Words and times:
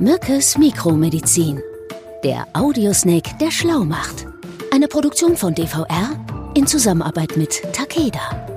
Mückes 0.00 0.56
Mikromedizin. 0.56 1.60
Der 2.24 2.46
Audiosnake, 2.54 3.36
der 3.38 3.50
schlau 3.50 3.84
macht. 3.84 4.26
Eine 4.72 4.88
Produktion 4.88 5.36
von 5.36 5.54
DVR 5.54 6.18
in 6.54 6.66
Zusammenarbeit 6.66 7.36
mit 7.36 7.62
Takeda. 7.74 8.48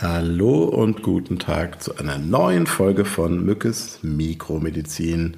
Hallo 0.00 0.66
und 0.66 1.02
guten 1.02 1.40
Tag 1.40 1.82
zu 1.82 1.96
einer 1.96 2.18
neuen 2.18 2.68
Folge 2.68 3.04
von 3.04 3.44
Mückes 3.44 3.98
Mikromedizin. 4.02 5.36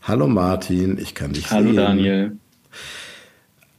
Hallo 0.00 0.26
Martin, 0.26 0.96
ich 0.96 1.14
kann 1.14 1.34
dich 1.34 1.50
Hallo 1.50 1.66
sehen. 1.66 1.76
Daniel. 1.76 2.36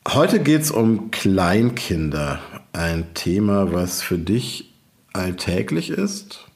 Heute 0.08 0.42
geht 0.42 0.62
es 0.62 0.70
um 0.70 1.10
Kleinkinder. 1.10 2.40
Ein 2.72 3.16
Thema, 3.16 3.74
was 3.74 4.04
für 4.04 4.20
dich 4.20 4.76
alltäglich 5.12 5.90
ist 5.90 6.49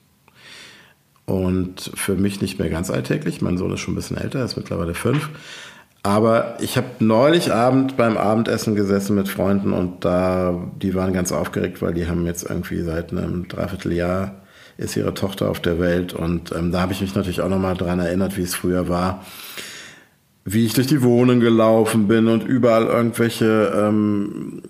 und 1.26 1.92
für 1.96 2.16
mich 2.16 2.42
nicht 2.42 2.60
mehr 2.60 2.70
ganz 2.70 2.90
alltäglich. 2.90 3.42
Mein 3.42 3.58
Sohn 3.58 3.74
ist 3.74 3.80
schon 3.80 3.94
ein 3.94 3.98
bisschen 3.98 4.18
älter, 4.18 4.40
er 4.40 4.46
ist 4.46 4.58
mittlerweile 4.58 4.94
fünf. 4.94 5.30
Aber 6.06 6.58
ich 6.60 6.76
habe 6.76 6.88
neulich 7.00 7.54
Abend 7.54 7.96
beim 7.96 8.18
Abendessen 8.18 8.76
gesessen 8.76 9.16
mit 9.16 9.30
Freunden 9.30 9.72
und 9.72 10.04
da, 10.04 10.70
die 10.82 10.96
waren 10.96 11.14
ganz 11.14 11.32
aufgeregt, 11.32 11.82
weil 11.82 11.94
die 11.94 12.08
haben 12.08 12.26
jetzt 12.26 12.44
irgendwie 12.44 12.82
seit 12.82 13.12
einem 13.12 13.48
Dreivierteljahr 13.48 14.42
ist 14.76 14.98
ihre 14.98 15.14
Tochter 15.14 15.50
auf 15.50 15.60
der 15.60 15.80
Welt 15.80 16.14
und 16.14 16.52
ähm, 16.52 16.72
da 16.72 16.82
habe 16.82 16.94
ich 16.94 17.02
mich 17.02 17.16
natürlich 17.16 17.42
auch 17.42 17.50
nochmal 17.50 17.78
daran 17.78 18.00
erinnert, 18.00 18.38
wie 18.38 18.42
es 18.42 18.56
früher 18.56 18.90
war, 18.90 19.24
wie 20.46 20.66
ich 20.66 20.74
durch 20.74 20.88
die 20.88 21.04
Wohnung 21.04 21.40
gelaufen 21.40 22.08
bin 22.08 22.28
und 22.28 22.44
überall 22.44 22.88
irgendwelche 22.88 23.72
ähm, 23.76 24.64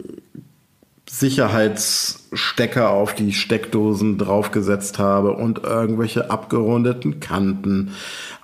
Sicherheitsstecker 1.13 2.89
auf 2.89 3.13
die 3.13 3.33
Steckdosen 3.33 4.17
draufgesetzt 4.17 4.97
habe 4.97 5.33
und 5.33 5.63
irgendwelche 5.63 6.31
abgerundeten 6.31 7.19
Kanten. 7.19 7.91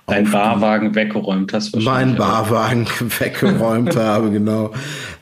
Dein 0.06 0.30
Barwagen 0.30 0.94
weggeräumt 0.94 1.52
hast. 1.52 1.74
Mein 1.74 2.14
Barwagen 2.14 2.86
weggeräumt 3.18 3.96
habe, 3.96 4.30
genau. 4.30 4.70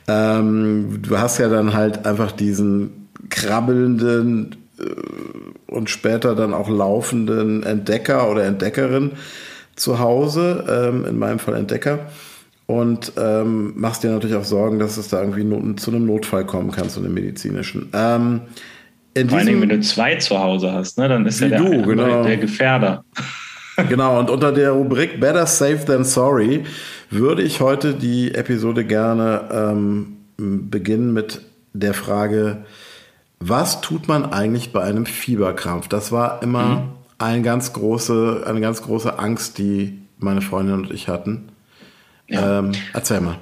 Ähm, 0.06 1.00
du 1.00 1.18
hast 1.18 1.38
ja 1.38 1.48
dann 1.48 1.72
halt 1.72 2.04
einfach 2.04 2.32
diesen 2.32 3.08
krabbelnden 3.30 4.56
äh, 4.78 4.84
und 5.72 5.88
später 5.88 6.34
dann 6.34 6.52
auch 6.52 6.68
laufenden 6.68 7.62
Entdecker 7.62 8.30
oder 8.30 8.44
Entdeckerin 8.44 9.12
zu 9.74 9.98
Hause, 9.98 10.64
ähm, 10.68 11.06
in 11.06 11.18
meinem 11.18 11.38
Fall 11.38 11.54
Entdecker 11.54 12.10
und 12.68 13.12
ähm, 13.16 13.72
machst 13.76 14.04
dir 14.04 14.10
natürlich 14.10 14.36
auch 14.36 14.44
Sorgen, 14.44 14.78
dass 14.78 14.98
es 14.98 15.08
da 15.08 15.22
irgendwie 15.22 15.42
not, 15.42 15.80
zu 15.80 15.90
einem 15.90 16.04
Notfall 16.04 16.44
kommen 16.44 16.70
kann, 16.70 16.90
zu 16.90 17.00
einem 17.00 17.14
medizinischen. 17.14 17.88
Ähm, 17.94 18.42
Vor 19.26 19.38
allem, 19.38 19.62
wenn 19.62 19.70
du 19.70 19.80
zwei 19.80 20.16
zu 20.16 20.38
Hause 20.38 20.70
hast, 20.72 20.98
ne, 20.98 21.08
dann 21.08 21.24
ist 21.24 21.40
ja 21.40 21.48
der, 21.48 21.60
du, 21.60 21.82
genau. 21.82 22.22
der 22.22 22.36
Gefährder. 22.36 23.04
genau, 23.88 24.20
und 24.20 24.28
unter 24.28 24.52
der 24.52 24.72
Rubrik 24.72 25.18
Better 25.18 25.46
Safe 25.46 25.82
Than 25.82 26.04
Sorry 26.04 26.64
würde 27.08 27.42
ich 27.42 27.62
heute 27.62 27.94
die 27.94 28.34
Episode 28.34 28.84
gerne 28.84 29.48
ähm, 29.50 30.16
beginnen 30.36 31.14
mit 31.14 31.40
der 31.72 31.94
Frage, 31.94 32.66
was 33.40 33.80
tut 33.80 34.08
man 34.08 34.30
eigentlich 34.30 34.74
bei 34.74 34.82
einem 34.82 35.06
Fieberkrampf? 35.06 35.88
Das 35.88 36.12
war 36.12 36.42
immer 36.42 36.66
mhm. 36.66 36.82
eine, 37.16 37.40
ganz 37.40 37.72
große, 37.72 38.44
eine 38.46 38.60
ganz 38.60 38.82
große 38.82 39.18
Angst, 39.18 39.56
die 39.56 40.02
meine 40.18 40.42
Freundin 40.42 40.74
und 40.74 40.90
ich 40.90 41.08
hatten. 41.08 41.48
Ja. 42.28 42.60
Ähm, 42.60 42.72
erzähl 42.92 43.20
mal. 43.20 43.38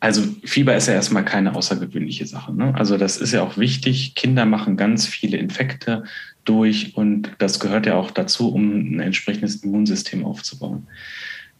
Also 0.00 0.22
Fieber 0.44 0.76
ist 0.76 0.86
ja 0.86 0.92
erstmal 0.92 1.24
keine 1.24 1.54
außergewöhnliche 1.54 2.26
Sache. 2.26 2.52
Ne? 2.52 2.74
Also 2.76 2.98
das 2.98 3.16
ist 3.16 3.32
ja 3.32 3.42
auch 3.42 3.56
wichtig. 3.56 4.14
Kinder 4.14 4.44
machen 4.44 4.76
ganz 4.76 5.06
viele 5.06 5.38
Infekte 5.38 6.04
durch 6.44 6.94
und 6.94 7.30
das 7.38 7.58
gehört 7.58 7.86
ja 7.86 7.94
auch 7.94 8.10
dazu, 8.10 8.52
um 8.52 8.96
ein 8.96 9.00
entsprechendes 9.00 9.56
Immunsystem 9.56 10.26
aufzubauen. 10.26 10.86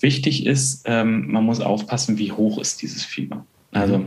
Wichtig 0.01 0.45
ist, 0.45 0.83
ähm, 0.85 1.31
man 1.31 1.45
muss 1.45 1.61
aufpassen, 1.61 2.19
wie 2.19 2.33
hoch 2.33 2.59
ist 2.59 2.83
dieses 2.83 3.03
Fieber. 3.03 3.47
Also 3.73 3.99
mhm. 3.99 4.07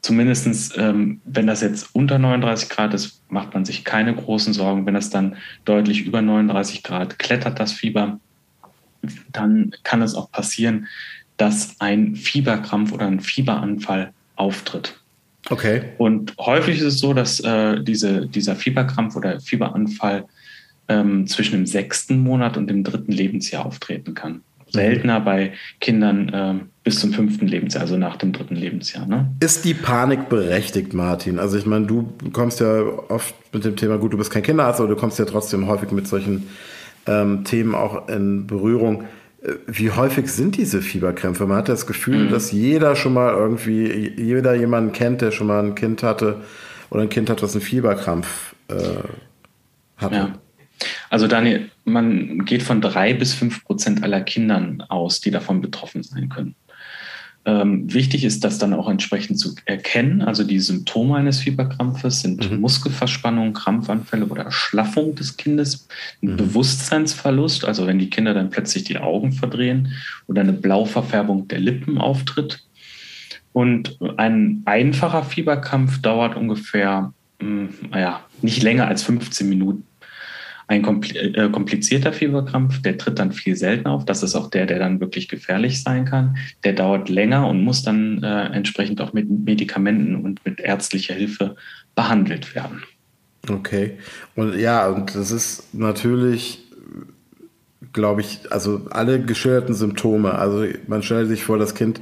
zumindestens, 0.00 0.72
ähm, 0.76 1.20
wenn 1.24 1.48
das 1.48 1.60
jetzt 1.60 1.92
unter 1.92 2.20
39 2.20 2.68
Grad 2.68 2.94
ist, 2.94 3.20
macht 3.28 3.52
man 3.52 3.64
sich 3.64 3.84
keine 3.84 4.14
großen 4.14 4.52
Sorgen. 4.52 4.86
Wenn 4.86 4.94
das 4.94 5.10
dann 5.10 5.36
deutlich 5.64 6.06
über 6.06 6.22
39 6.22 6.84
Grad 6.84 7.18
klettert, 7.18 7.58
das 7.58 7.72
Fieber, 7.72 8.20
dann 9.32 9.72
kann 9.82 10.02
es 10.02 10.14
auch 10.14 10.30
passieren, 10.30 10.86
dass 11.36 11.76
ein 11.80 12.16
Fieberkrampf 12.16 12.92
oder 12.92 13.06
ein 13.06 13.20
Fieberanfall 13.20 14.12
auftritt. 14.36 14.98
Okay. 15.48 15.82
Und 15.98 16.34
häufig 16.38 16.78
ist 16.78 16.84
es 16.84 16.98
so, 16.98 17.14
dass 17.14 17.40
äh, 17.40 17.80
diese, 17.82 18.26
dieser 18.26 18.56
Fieberkrampf 18.56 19.16
oder 19.16 19.40
Fieberanfall 19.40 20.24
ähm, 20.88 21.26
zwischen 21.26 21.52
dem 21.52 21.66
sechsten 21.66 22.20
Monat 22.20 22.56
und 22.56 22.68
dem 22.68 22.84
dritten 22.84 23.12
Lebensjahr 23.12 23.66
auftreten 23.66 24.14
kann. 24.14 24.42
Seltener 24.68 25.20
bei 25.20 25.52
Kindern 25.80 26.28
äh, 26.28 26.54
bis 26.82 26.98
zum 26.98 27.12
fünften 27.12 27.46
Lebensjahr, 27.46 27.82
also 27.82 27.96
nach 27.96 28.16
dem 28.16 28.32
dritten 28.32 28.56
Lebensjahr. 28.56 29.06
Ne? 29.06 29.30
Ist 29.40 29.64
die 29.64 29.74
Panik 29.74 30.28
berechtigt, 30.28 30.92
Martin? 30.92 31.38
Also 31.38 31.56
ich 31.56 31.66
meine, 31.66 31.86
du 31.86 32.12
kommst 32.32 32.60
ja 32.60 32.82
oft 33.08 33.34
mit 33.52 33.64
dem 33.64 33.76
Thema, 33.76 33.96
gut, 33.96 34.12
du 34.12 34.18
bist 34.18 34.30
kein 34.30 34.42
Kinderarzt, 34.42 34.80
aber 34.80 34.88
du 34.88 34.96
kommst 34.96 35.18
ja 35.18 35.24
trotzdem 35.24 35.68
häufig 35.68 35.92
mit 35.92 36.08
solchen 36.08 36.48
ähm, 37.06 37.44
Themen 37.44 37.74
auch 37.74 38.08
in 38.08 38.46
Berührung. 38.46 39.04
Wie 39.66 39.90
häufig 39.90 40.28
sind 40.28 40.56
diese 40.56 40.82
Fieberkrämpfe? 40.82 41.46
Man 41.46 41.58
hat 41.58 41.68
das 41.68 41.86
Gefühl, 41.86 42.24
mhm. 42.24 42.30
dass 42.30 42.52
jeder 42.52 42.96
schon 42.96 43.14
mal 43.14 43.32
irgendwie, 43.32 44.12
jeder 44.16 44.54
jemanden 44.54 44.92
kennt, 44.92 45.20
der 45.20 45.30
schon 45.30 45.46
mal 45.46 45.64
ein 45.64 45.74
Kind 45.74 46.02
hatte 46.02 46.42
oder 46.90 47.02
ein 47.02 47.08
Kind 47.08 47.30
hat, 47.30 47.42
das 47.42 47.52
einen 47.52 47.62
Fieberkrampf 47.62 48.54
äh, 48.68 48.74
hatte. 49.96 50.14
Ja. 50.14 50.38
Also 51.10 51.28
Daniel, 51.28 51.70
man 51.84 52.44
geht 52.44 52.62
von 52.62 52.80
drei 52.80 53.14
bis 53.14 53.34
fünf 53.34 53.64
Prozent 53.64 54.02
aller 54.02 54.20
Kindern 54.20 54.82
aus, 54.88 55.20
die 55.20 55.30
davon 55.30 55.60
betroffen 55.60 56.02
sein 56.02 56.28
können. 56.28 56.54
Ähm, 57.48 57.94
wichtig 57.94 58.24
ist, 58.24 58.42
das 58.42 58.58
dann 58.58 58.74
auch 58.74 58.88
entsprechend 58.88 59.38
zu 59.38 59.54
erkennen. 59.66 60.20
Also 60.20 60.42
die 60.42 60.58
Symptome 60.58 61.14
eines 61.14 61.38
Fieberkrampfes 61.38 62.22
sind 62.22 62.50
mhm. 62.50 62.60
Muskelverspannung, 62.60 63.52
Krampfanfälle 63.52 64.26
oder 64.26 64.50
Schlaffung 64.50 65.14
des 65.14 65.36
Kindes, 65.36 65.86
ein 66.24 66.32
mhm. 66.32 66.36
Bewusstseinsverlust, 66.38 67.64
also 67.64 67.86
wenn 67.86 68.00
die 68.00 68.10
Kinder 68.10 68.34
dann 68.34 68.50
plötzlich 68.50 68.82
die 68.82 68.98
Augen 68.98 69.30
verdrehen 69.30 69.92
oder 70.26 70.40
eine 70.40 70.54
Blauverfärbung 70.54 71.46
der 71.46 71.60
Lippen 71.60 71.98
auftritt. 71.98 72.64
Und 73.52 73.96
ein 74.16 74.62
einfacher 74.64 75.22
Fieberkrampf 75.22 76.02
dauert 76.02 76.36
ungefähr, 76.36 77.12
mh, 77.40 77.46
hm, 77.46 77.68
naja, 77.92 78.24
nicht 78.42 78.64
länger 78.64 78.88
als 78.88 79.04
15 79.04 79.48
Minuten. 79.48 79.84
Ein 80.68 80.84
äh, 80.84 81.48
komplizierter 81.50 82.12
Fieberkrampf, 82.12 82.82
der 82.82 82.98
tritt 82.98 83.20
dann 83.20 83.32
viel 83.32 83.54
seltener 83.54 83.92
auf. 83.92 84.04
Das 84.04 84.24
ist 84.24 84.34
auch 84.34 84.50
der, 84.50 84.66
der 84.66 84.80
dann 84.80 85.00
wirklich 85.00 85.28
gefährlich 85.28 85.82
sein 85.82 86.04
kann. 86.04 86.36
Der 86.64 86.72
dauert 86.72 87.08
länger 87.08 87.46
und 87.48 87.62
muss 87.62 87.82
dann 87.82 88.22
äh, 88.24 88.46
entsprechend 88.46 89.00
auch 89.00 89.12
mit 89.12 89.30
Medikamenten 89.30 90.16
und 90.16 90.44
mit 90.44 90.58
ärztlicher 90.58 91.14
Hilfe 91.14 91.54
behandelt 91.94 92.54
werden. 92.56 92.82
Okay. 93.48 93.98
Und 94.34 94.58
ja, 94.58 94.88
und 94.88 95.14
das 95.14 95.30
ist 95.30 95.72
natürlich, 95.72 96.65
glaube 97.96 98.20
ich, 98.20 98.40
also 98.50 98.82
alle 98.90 99.20
geschilderten 99.20 99.74
Symptome. 99.74 100.36
Also 100.36 100.64
man 100.86 101.02
stellt 101.02 101.26
sich 101.26 101.42
vor, 101.42 101.58
das 101.58 101.74
Kind 101.74 102.00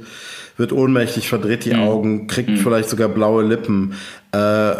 wird 0.57 0.71
ohnmächtig, 0.71 1.27
verdreht 1.27 1.65
die 1.65 1.73
mhm. 1.73 1.79
Augen, 1.81 2.27
kriegt 2.27 2.49
mhm. 2.49 2.57
vielleicht 2.57 2.89
sogar 2.89 3.09
blaue 3.09 3.43
Lippen, 3.43 3.95
äh, 4.31 4.73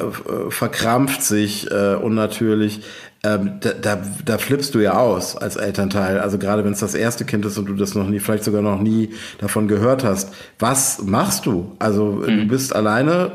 verkrampft 0.49 1.23
sich 1.23 1.71
äh, 1.71 1.95
unnatürlich 1.95 2.81
ähm, 3.25 3.53
da, 3.59 3.71
da, 3.73 4.03
da 4.23 4.37
flippst 4.37 4.75
du 4.75 4.79
ja 4.79 4.93
aus 4.99 5.35
als 5.35 5.55
Elternteil. 5.55 6.19
Also 6.19 6.37
gerade 6.37 6.63
wenn 6.63 6.73
es 6.73 6.79
das 6.79 6.93
erste 6.93 7.25
Kind 7.25 7.43
ist 7.45 7.57
und 7.57 7.65
du 7.65 7.73
das 7.73 7.95
noch 7.95 8.07
nie, 8.07 8.19
vielleicht 8.19 8.43
sogar 8.43 8.61
noch 8.61 8.79
nie 8.79 9.09
davon 9.39 9.67
gehört 9.67 10.03
hast. 10.03 10.31
Was 10.59 11.01
machst 11.03 11.47
du? 11.47 11.75
Also 11.79 12.11
mhm. 12.11 12.41
du 12.41 12.47
bist 12.47 12.75
alleine 12.75 13.31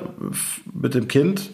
mit 0.73 0.95
dem 0.95 1.09
Kind? 1.09 1.51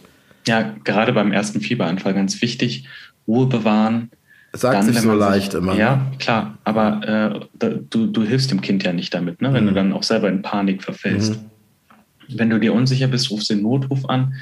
Ja, 0.46 0.74
gerade 0.84 1.14
beim 1.14 1.32
ersten 1.32 1.60
Fieberanfall 1.60 2.12
ganz 2.12 2.42
wichtig. 2.42 2.86
Ruhe 3.26 3.46
bewahren. 3.46 4.10
Sagt 4.56 4.74
dann, 4.74 4.86
sich 4.86 5.00
so 5.00 5.12
leicht 5.12 5.54
immer. 5.54 5.76
Ja, 5.76 6.06
klar. 6.18 6.58
Aber 6.64 7.00
äh, 7.02 7.40
da, 7.58 7.70
du, 7.90 8.06
du 8.06 8.22
hilfst 8.22 8.50
dem 8.50 8.60
Kind 8.60 8.84
ja 8.84 8.92
nicht 8.92 9.12
damit, 9.14 9.40
ne? 9.40 9.52
wenn 9.52 9.64
mhm. 9.64 9.68
du 9.68 9.74
dann 9.74 9.92
auch 9.92 10.02
selber 10.02 10.28
in 10.28 10.42
Panik 10.42 10.82
verfällst. 10.82 11.36
Mhm. 11.36 12.36
Wenn 12.38 12.50
du 12.50 12.58
dir 12.58 12.74
unsicher 12.74 13.06
bist, 13.06 13.30
rufst 13.30 13.50
du 13.50 13.54
den 13.54 13.62
Notruf 13.62 14.08
an 14.08 14.34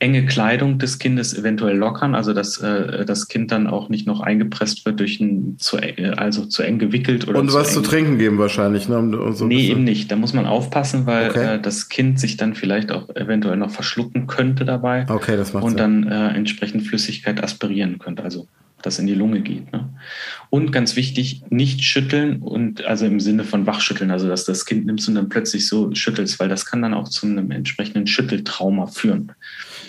enge 0.00 0.26
Kleidung 0.26 0.78
des 0.78 0.98
Kindes 0.98 1.36
eventuell 1.36 1.76
lockern, 1.76 2.14
also 2.14 2.32
dass 2.32 2.58
äh, 2.58 3.04
das 3.04 3.26
Kind 3.26 3.50
dann 3.50 3.66
auch 3.66 3.88
nicht 3.88 4.06
noch 4.06 4.20
eingepresst 4.20 4.86
wird 4.86 5.00
durch 5.00 5.18
ein 5.18 5.56
zu 5.58 5.76
eng, 5.76 6.14
also 6.14 6.44
zu 6.44 6.62
eng 6.62 6.78
gewickelt 6.78 7.26
oder 7.26 7.40
und 7.40 7.50
zu 7.50 7.56
was 7.56 7.68
eng. 7.68 7.74
zu 7.74 7.80
trinken 7.82 8.18
geben 8.18 8.38
wahrscheinlich, 8.38 8.88
ne? 8.88 8.98
Und 8.98 9.36
so 9.36 9.46
nee, 9.46 9.68
eben 9.68 9.82
nicht. 9.82 10.10
Da 10.12 10.16
muss 10.16 10.34
man 10.34 10.46
aufpassen, 10.46 11.06
weil 11.06 11.30
okay. 11.30 11.56
äh, 11.56 11.60
das 11.60 11.88
Kind 11.88 12.20
sich 12.20 12.36
dann 12.36 12.54
vielleicht 12.54 12.92
auch 12.92 13.08
eventuell 13.16 13.56
noch 13.56 13.70
verschlucken 13.70 14.28
könnte 14.28 14.64
dabei. 14.64 15.04
Okay, 15.08 15.36
das 15.36 15.52
macht 15.52 15.64
und 15.64 15.70
Sinn. 15.70 15.78
dann 15.78 16.06
äh, 16.06 16.28
entsprechend 16.36 16.86
Flüssigkeit 16.86 17.42
aspirieren 17.42 17.98
könnte, 17.98 18.22
also 18.22 18.46
das 18.82 18.98
in 18.98 19.06
die 19.06 19.14
Lunge 19.14 19.40
geht. 19.40 19.72
Ne? 19.72 19.88
Und 20.50 20.72
ganz 20.72 20.96
wichtig, 20.96 21.42
nicht 21.50 21.82
schütteln 21.82 22.42
und 22.42 22.84
also 22.84 23.06
im 23.06 23.20
Sinne 23.20 23.44
von 23.44 23.66
wachschütteln, 23.66 24.10
also 24.10 24.28
dass 24.28 24.44
das 24.44 24.64
Kind 24.64 24.86
nimmst 24.86 25.08
und 25.08 25.14
dann 25.14 25.28
plötzlich 25.28 25.68
so 25.68 25.92
schüttelst, 25.94 26.38
weil 26.38 26.48
das 26.48 26.66
kann 26.66 26.82
dann 26.82 26.94
auch 26.94 27.08
zu 27.08 27.26
einem 27.26 27.50
entsprechenden 27.50 28.06
Schütteltrauma 28.06 28.86
führen. 28.86 29.32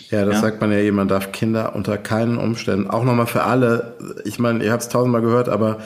Ja, 0.10 0.26
das 0.26 0.36
ja. 0.36 0.42
sagt 0.42 0.62
man 0.62 0.72
ja, 0.72 0.80
eh, 0.80 0.92
man 0.92 1.08
darf 1.08 1.32
Kinder 1.32 1.76
unter 1.76 1.98
keinen 1.98 2.38
Umständen, 2.38 2.90
auch 2.90 3.04
nochmal 3.04 3.28
für 3.28 3.44
alle, 3.44 3.98
ich 4.26 4.40
meine, 4.40 4.64
ihr 4.64 4.72
habt 4.72 4.84
es 4.84 4.90
tausendmal 4.90 5.22
gehört, 5.22 5.50
aber 5.50 5.80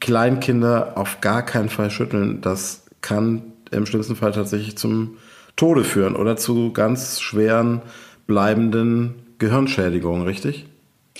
Kleinkinder 0.00 0.96
auf 0.96 1.20
gar 1.20 1.44
keinen 1.44 1.68
Fall 1.68 1.90
schütteln. 1.90 2.40
Das 2.40 2.86
kann 3.00 3.42
im 3.70 3.86
schlimmsten 3.86 4.16
Fall 4.16 4.32
tatsächlich 4.32 4.76
zum 4.76 5.16
Tode 5.56 5.84
führen 5.84 6.16
oder 6.16 6.36
zu 6.36 6.72
ganz 6.72 7.20
schweren 7.20 7.82
bleibenden 8.26 9.14
Gehirnschädigungen, 9.38 10.22
richtig? 10.22 10.66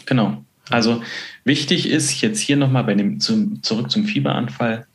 Genau. 0.07 0.45
Also 0.71 1.03
wichtig 1.45 1.89
ist 1.89 2.21
jetzt 2.21 2.41
hier 2.41 2.57
nochmal 2.57 2.85
bei 2.85 2.95
dem 2.95 3.21
zum, 3.21 3.63
zurück 3.63 3.91
zum 3.91 4.05
Fieberanfall. 4.05 4.87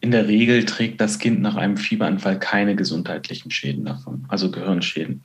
In 0.00 0.10
der 0.10 0.26
Regel 0.26 0.64
trägt 0.64 1.00
das 1.00 1.18
Kind 1.18 1.40
nach 1.42 1.56
einem 1.56 1.76
Fieberanfall 1.76 2.38
keine 2.38 2.74
gesundheitlichen 2.74 3.50
Schäden 3.50 3.84
davon, 3.84 4.24
also 4.28 4.50
Gehirnschäden. 4.50 5.22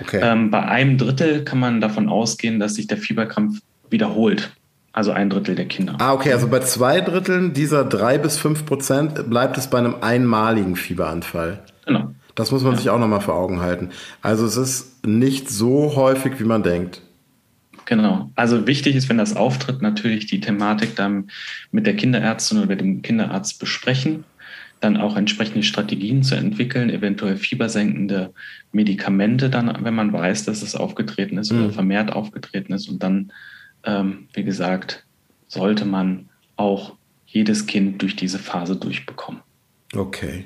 Okay. 0.00 0.20
Ähm, 0.22 0.50
bei 0.50 0.64
einem 0.64 0.98
Drittel 0.98 1.44
kann 1.44 1.60
man 1.60 1.80
davon 1.80 2.08
ausgehen, 2.08 2.58
dass 2.58 2.74
sich 2.74 2.86
der 2.86 2.98
Fieberkrampf 2.98 3.60
wiederholt. 3.90 4.52
Also 4.92 5.12
ein 5.12 5.28
Drittel 5.28 5.54
der 5.54 5.66
Kinder. 5.66 5.96
Ah, 5.98 6.14
okay. 6.14 6.32
Also 6.32 6.48
bei 6.48 6.60
zwei 6.60 7.02
Dritteln 7.02 7.52
dieser 7.52 7.84
drei 7.84 8.16
bis 8.16 8.38
fünf 8.38 8.64
Prozent 8.64 9.28
bleibt 9.28 9.58
es 9.58 9.68
bei 9.68 9.78
einem 9.78 9.96
einmaligen 10.00 10.74
Fieberanfall. 10.74 11.62
Genau. 11.84 12.14
Das 12.34 12.50
muss 12.50 12.62
man 12.62 12.72
ja. 12.72 12.78
sich 12.78 12.90
auch 12.90 12.98
nochmal 12.98 13.20
vor 13.20 13.34
Augen 13.34 13.60
halten. 13.60 13.90
Also 14.22 14.46
es 14.46 14.56
ist 14.56 15.06
nicht 15.06 15.50
so 15.50 15.96
häufig, 15.96 16.40
wie 16.40 16.44
man 16.44 16.62
denkt. 16.62 17.02
Genau. 17.86 18.30
Also 18.34 18.66
wichtig 18.66 18.96
ist, 18.96 19.08
wenn 19.08 19.18
das 19.18 19.36
auftritt, 19.36 19.80
natürlich 19.80 20.26
die 20.26 20.40
Thematik 20.40 20.96
dann 20.96 21.30
mit 21.70 21.86
der 21.86 21.96
Kinderärztin 21.96 22.58
oder 22.58 22.76
dem 22.76 23.00
Kinderarzt 23.00 23.58
besprechen, 23.58 24.24
dann 24.80 24.96
auch 24.96 25.16
entsprechende 25.16 25.62
Strategien 25.62 26.22
zu 26.22 26.34
entwickeln, 26.34 26.90
eventuell 26.90 27.36
fiebersenkende 27.36 28.34
Medikamente 28.72 29.48
dann, 29.48 29.84
wenn 29.84 29.94
man 29.94 30.12
weiß, 30.12 30.44
dass 30.44 30.62
es 30.62 30.74
aufgetreten 30.74 31.38
ist 31.38 31.52
mhm. 31.52 31.64
oder 31.64 31.72
vermehrt 31.72 32.12
aufgetreten 32.12 32.72
ist. 32.72 32.88
Und 32.88 33.02
dann, 33.02 33.32
ähm, 33.84 34.28
wie 34.34 34.44
gesagt, 34.44 35.06
sollte 35.46 35.84
man 35.84 36.28
auch 36.56 36.96
jedes 37.26 37.66
Kind 37.66 38.02
durch 38.02 38.16
diese 38.16 38.38
Phase 38.38 38.76
durchbekommen. 38.76 39.40
Okay. 39.94 40.44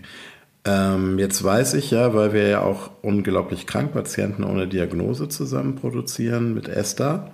Ähm, 0.65 1.19
jetzt 1.19 1.43
weiß 1.43 1.75
ich 1.75 1.91
ja, 1.91 2.15
weil 2.15 2.33
wir 2.33 2.49
ja 2.49 2.61
auch 2.63 2.91
unglaublich 3.03 3.67
Krankpatienten 3.67 4.45
ohne 4.45 4.69
Diagnose 4.69 5.29
zusammen 5.29 5.77
produzieren 5.77 6.55
mit 6.55 6.69
Esther. 6.69 7.31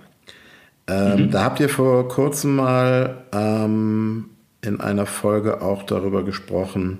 Ähm, 0.87 1.25
mhm. 1.25 1.31
Da 1.31 1.43
habt 1.43 1.59
ihr 1.59 1.69
vor 1.69 2.07
kurzem 2.07 2.55
mal 2.55 3.25
ähm, 3.33 4.29
in 4.61 4.79
einer 4.79 5.05
Folge 5.05 5.61
auch 5.61 5.83
darüber 5.83 6.23
gesprochen, 6.23 6.99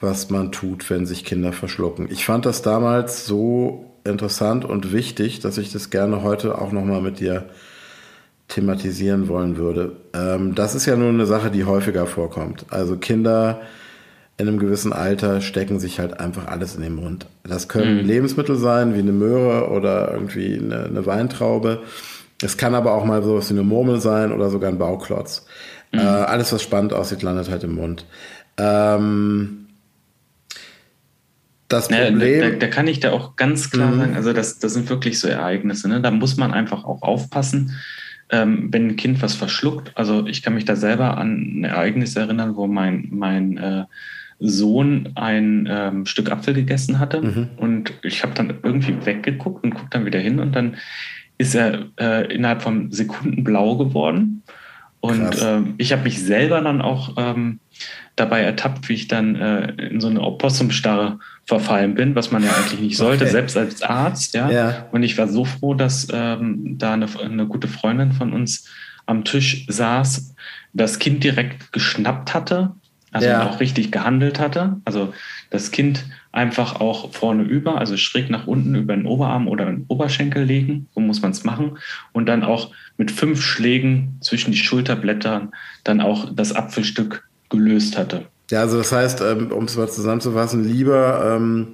was 0.00 0.30
man 0.30 0.52
tut, 0.52 0.88
wenn 0.88 1.04
sich 1.04 1.24
Kinder 1.24 1.52
verschlucken. 1.52 2.08
Ich 2.10 2.24
fand 2.24 2.46
das 2.46 2.62
damals 2.62 3.26
so 3.26 3.90
interessant 4.04 4.64
und 4.64 4.92
wichtig, 4.92 5.40
dass 5.40 5.58
ich 5.58 5.70
das 5.70 5.90
gerne 5.90 6.22
heute 6.22 6.58
auch 6.58 6.72
nochmal 6.72 7.02
mit 7.02 7.20
dir 7.20 7.50
thematisieren 8.48 9.28
wollen 9.28 9.58
würde. 9.58 9.92
Ähm, 10.14 10.54
das 10.54 10.74
ist 10.74 10.86
ja 10.86 10.96
nun 10.96 11.14
eine 11.14 11.26
Sache, 11.26 11.50
die 11.50 11.64
häufiger 11.64 12.06
vorkommt. 12.06 12.64
Also 12.70 12.96
Kinder 12.96 13.60
in 14.40 14.48
einem 14.48 14.58
gewissen 14.58 14.92
Alter 14.92 15.40
stecken 15.40 15.78
sich 15.78 16.00
halt 16.00 16.18
einfach 16.18 16.46
alles 16.46 16.74
in 16.74 16.82
den 16.82 16.94
Mund. 16.94 17.26
Das 17.44 17.68
können 17.68 17.98
mhm. 17.98 18.06
Lebensmittel 18.06 18.56
sein, 18.56 18.94
wie 18.94 19.00
eine 19.00 19.12
Möhre 19.12 19.70
oder 19.70 20.12
irgendwie 20.12 20.58
eine, 20.58 20.84
eine 20.84 21.04
Weintraube. 21.06 21.82
Es 22.42 22.56
kann 22.56 22.74
aber 22.74 22.94
auch 22.94 23.04
mal 23.04 23.22
sowas 23.22 23.50
wie 23.50 23.54
eine 23.54 23.62
Murmel 23.62 24.00
sein 24.00 24.32
oder 24.32 24.48
sogar 24.48 24.70
ein 24.70 24.78
Bauklotz. 24.78 25.46
Mhm. 25.92 26.00
Äh, 26.00 26.02
alles, 26.02 26.52
was 26.52 26.62
spannend 26.62 26.94
aussieht, 26.94 27.22
landet 27.22 27.50
halt 27.50 27.64
im 27.64 27.74
Mund. 27.74 28.06
Ähm, 28.56 29.66
das 31.68 31.88
Problem. 31.88 32.42
Ja, 32.42 32.50
da, 32.50 32.56
da, 32.56 32.66
kann 32.66 32.88
ich 32.88 33.00
da 33.00 33.12
auch 33.12 33.36
ganz 33.36 33.70
klar 33.70 33.90
mhm. 33.90 33.98
sagen, 33.98 34.16
also 34.16 34.32
das, 34.32 34.58
das 34.58 34.72
sind 34.72 34.88
wirklich 34.88 35.20
so 35.20 35.28
Ereignisse. 35.28 35.88
Ne? 35.88 36.00
Da 36.00 36.10
muss 36.10 36.36
man 36.36 36.52
einfach 36.52 36.84
auch 36.84 37.02
aufpassen, 37.02 37.76
ähm, 38.30 38.68
wenn 38.72 38.88
ein 38.88 38.96
Kind 38.96 39.22
was 39.22 39.34
verschluckt. 39.34 39.92
Also 39.96 40.26
ich 40.26 40.42
kann 40.42 40.54
mich 40.54 40.64
da 40.64 40.76
selber 40.76 41.18
an 41.18 41.60
ein 41.60 41.64
Ereignis 41.64 42.16
erinnern, 42.16 42.56
wo 42.56 42.66
mein, 42.66 43.08
mein 43.10 43.58
äh, 43.58 43.84
Sohn 44.40 45.10
ein 45.14 45.68
ähm, 45.70 46.06
Stück 46.06 46.32
Apfel 46.32 46.54
gegessen 46.54 46.98
hatte. 46.98 47.20
Mhm. 47.20 47.48
Und 47.58 47.92
ich 48.02 48.22
habe 48.22 48.34
dann 48.34 48.54
irgendwie 48.62 48.96
weggeguckt 49.04 49.62
und 49.62 49.74
gucke 49.74 49.90
dann 49.90 50.06
wieder 50.06 50.18
hin 50.18 50.40
und 50.40 50.56
dann 50.56 50.76
ist 51.38 51.54
er 51.54 51.86
äh, 51.98 52.34
innerhalb 52.34 52.62
von 52.62 52.90
Sekunden 52.90 53.44
blau 53.44 53.76
geworden. 53.76 54.42
Und 55.00 55.40
ähm, 55.42 55.74
ich 55.78 55.92
habe 55.92 56.02
mich 56.02 56.22
selber 56.22 56.60
dann 56.60 56.82
auch 56.82 57.14
ähm, 57.16 57.60
dabei 58.16 58.42
ertappt, 58.42 58.88
wie 58.90 58.94
ich 58.94 59.08
dann 59.08 59.34
äh, 59.34 59.72
in 59.86 60.00
so 60.00 60.08
eine 60.08 60.20
Opossumstarre 60.20 61.18
verfallen 61.46 61.94
bin, 61.94 62.14
was 62.14 62.30
man 62.30 62.44
ja 62.44 62.50
eigentlich 62.50 62.80
nicht 62.80 62.96
sollte, 62.98 63.24
okay. 63.24 63.32
selbst 63.32 63.56
als 63.56 63.82
Arzt. 63.82 64.34
Ja? 64.34 64.50
ja? 64.50 64.88
Und 64.92 65.02
ich 65.02 65.16
war 65.16 65.28
so 65.28 65.46
froh, 65.46 65.72
dass 65.72 66.08
ähm, 66.12 66.76
da 66.78 66.92
eine, 66.92 67.06
eine 67.22 67.46
gute 67.46 67.68
Freundin 67.68 68.12
von 68.12 68.34
uns 68.34 68.68
am 69.06 69.24
Tisch 69.24 69.66
saß, 69.68 70.34
das 70.74 70.98
Kind 70.98 71.24
direkt 71.24 71.72
geschnappt 71.72 72.34
hatte 72.34 72.74
also 73.12 73.28
ja. 73.28 73.48
auch 73.48 73.60
richtig 73.60 73.90
gehandelt 73.90 74.38
hatte. 74.38 74.76
Also 74.84 75.12
das 75.50 75.70
Kind 75.70 76.04
einfach 76.32 76.80
auch 76.80 77.12
vorne 77.12 77.42
über, 77.42 77.78
also 77.78 77.96
schräg 77.96 78.30
nach 78.30 78.46
unten 78.46 78.74
über 78.74 78.94
den 78.94 79.06
Oberarm 79.06 79.48
oder 79.48 79.64
den 79.66 79.84
Oberschenkel 79.88 80.44
legen, 80.44 80.86
so 80.94 81.00
muss 81.00 81.22
man 81.22 81.32
es 81.32 81.44
machen. 81.44 81.78
Und 82.12 82.26
dann 82.26 82.44
auch 82.44 82.70
mit 82.96 83.10
fünf 83.10 83.42
Schlägen 83.42 84.16
zwischen 84.20 84.52
die 84.52 84.58
Schulterblättern 84.58 85.52
dann 85.84 86.00
auch 86.00 86.30
das 86.34 86.54
Apfelstück 86.54 87.28
gelöst 87.48 87.98
hatte. 87.98 88.26
Ja, 88.50 88.60
also 88.60 88.78
das 88.78 88.92
heißt, 88.92 89.20
ähm, 89.22 89.52
um 89.52 89.64
es 89.64 89.76
mal 89.76 89.88
zusammenzufassen, 89.88 90.64
lieber 90.64 91.36
ähm, 91.36 91.68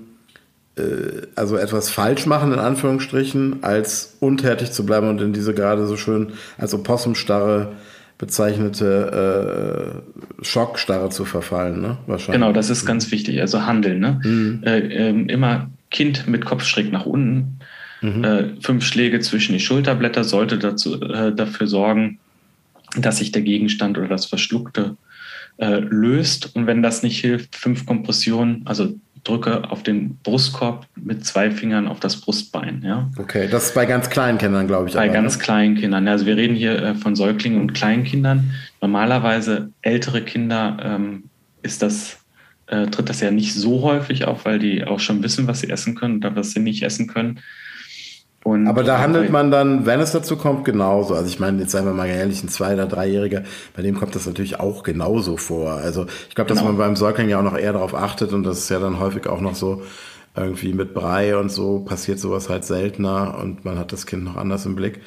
äh, 0.76 1.26
also 1.34 1.56
etwas 1.56 1.90
falsch 1.90 2.26
machen, 2.26 2.52
in 2.52 2.58
Anführungsstrichen, 2.58 3.62
als 3.62 4.16
untätig 4.20 4.72
zu 4.72 4.86
bleiben 4.86 5.08
und 5.08 5.20
in 5.20 5.32
diese 5.32 5.54
gerade 5.54 5.86
so 5.86 5.96
schön 5.96 6.32
als 6.58 6.74
Opossumstarre 6.74 7.72
bezeichnete 8.18 10.02
äh, 10.40 10.44
Schockstarre 10.44 11.10
zu 11.10 11.24
verfallen, 11.24 11.80
ne? 11.80 11.98
Wahrscheinlich. 12.06 12.40
Genau, 12.40 12.52
das 12.52 12.70
ist 12.70 12.86
ganz 12.86 13.10
wichtig. 13.10 13.40
Also 13.40 13.66
handeln, 13.66 14.00
ne? 14.00 14.20
Mhm. 14.24 14.62
Äh, 14.64 14.78
äh, 14.78 15.32
immer 15.32 15.70
Kind 15.90 16.26
mit 16.26 16.44
Kopf 16.44 16.64
schräg 16.64 16.90
nach 16.90 17.06
unten. 17.06 17.58
Mhm. 18.00 18.24
Äh, 18.24 18.44
fünf 18.60 18.84
Schläge 18.84 19.20
zwischen 19.20 19.52
die 19.52 19.60
Schulterblätter 19.60 20.24
sollte 20.24 20.58
dazu, 20.58 21.00
äh, 21.00 21.34
dafür 21.34 21.66
sorgen, 21.66 22.18
dass 22.96 23.18
sich 23.18 23.32
der 23.32 23.42
Gegenstand 23.42 23.98
oder 23.98 24.08
das 24.08 24.26
Verschluckte 24.26 24.96
äh, 25.58 25.78
löst. 25.80 26.54
Und 26.56 26.66
wenn 26.66 26.82
das 26.82 27.02
nicht 27.02 27.20
hilft, 27.20 27.56
fünf 27.56 27.86
Kompressionen, 27.86 28.62
also 28.64 28.94
drücke 29.26 29.70
auf 29.70 29.82
den 29.82 30.16
Brustkorb 30.22 30.86
mit 30.96 31.24
zwei 31.24 31.50
Fingern 31.50 31.88
auf 31.88 32.00
das 32.00 32.20
Brustbein. 32.20 32.82
Ja. 32.84 33.10
Okay, 33.18 33.48
das 33.50 33.66
ist 33.66 33.74
bei 33.74 33.86
ganz 33.86 34.08
kleinen 34.10 34.38
Kindern, 34.38 34.66
glaube 34.66 34.88
ich. 34.88 34.94
Bei 34.94 35.04
aber, 35.04 35.12
ganz 35.12 35.36
ne? 35.36 35.42
kleinen 35.42 35.74
Kindern. 35.76 36.06
Also 36.08 36.26
wir 36.26 36.36
reden 36.36 36.54
hier 36.54 36.80
äh, 36.82 36.94
von 36.94 37.16
Säuglingen 37.16 37.60
und 37.60 37.74
Kleinkindern. 37.74 38.52
Normalerweise 38.80 39.70
ältere 39.82 40.22
Kinder 40.22 40.76
ähm, 40.82 41.24
ist 41.62 41.82
das, 41.82 42.18
äh, 42.66 42.86
tritt 42.86 43.08
das 43.08 43.20
ja 43.20 43.30
nicht 43.30 43.54
so 43.54 43.82
häufig 43.82 44.24
auf, 44.26 44.44
weil 44.44 44.58
die 44.58 44.84
auch 44.84 45.00
schon 45.00 45.22
wissen, 45.22 45.46
was 45.46 45.60
sie 45.60 45.70
essen 45.70 45.94
können 45.94 46.18
oder 46.18 46.36
was 46.36 46.52
sie 46.52 46.60
nicht 46.60 46.82
essen 46.82 47.06
können. 47.06 47.40
Und 48.46 48.68
Aber 48.68 48.84
da 48.84 49.00
handelt 49.00 49.32
man 49.32 49.50
dann, 49.50 49.86
wenn 49.86 49.98
es 49.98 50.12
dazu 50.12 50.36
kommt, 50.36 50.64
genauso. 50.64 51.14
Also 51.14 51.26
ich 51.26 51.40
meine, 51.40 51.60
jetzt 51.60 51.72
seien 51.72 51.84
wir 51.84 51.92
mal 51.92 52.06
ehrlich, 52.06 52.44
ein 52.44 52.48
Zwei- 52.48 52.74
oder 52.74 52.86
Dreijähriger, 52.86 53.42
bei 53.74 53.82
dem 53.82 53.98
kommt 53.98 54.14
das 54.14 54.24
natürlich 54.24 54.60
auch 54.60 54.84
genauso 54.84 55.36
vor. 55.36 55.72
Also 55.72 56.06
ich 56.28 56.36
glaube, 56.36 56.48
dass 56.50 56.58
genau. 56.58 56.70
man 56.70 56.78
beim 56.78 56.94
Säugling 56.94 57.28
ja 57.28 57.40
auch 57.40 57.42
noch 57.42 57.58
eher 57.58 57.72
darauf 57.72 57.92
achtet 57.92 58.32
und 58.32 58.44
das 58.44 58.58
ist 58.58 58.68
ja 58.68 58.78
dann 58.78 59.00
häufig 59.00 59.26
auch 59.26 59.40
noch 59.40 59.56
so 59.56 59.82
irgendwie 60.36 60.74
mit 60.74 60.94
Brei 60.94 61.36
und 61.36 61.50
so 61.50 61.80
passiert 61.80 62.20
sowas 62.20 62.48
halt 62.48 62.64
seltener 62.64 63.36
und 63.42 63.64
man 63.64 63.80
hat 63.80 63.92
das 63.92 64.06
Kind 64.06 64.22
noch 64.22 64.36
anders 64.36 64.64
im 64.64 64.76
Blick. 64.76 65.00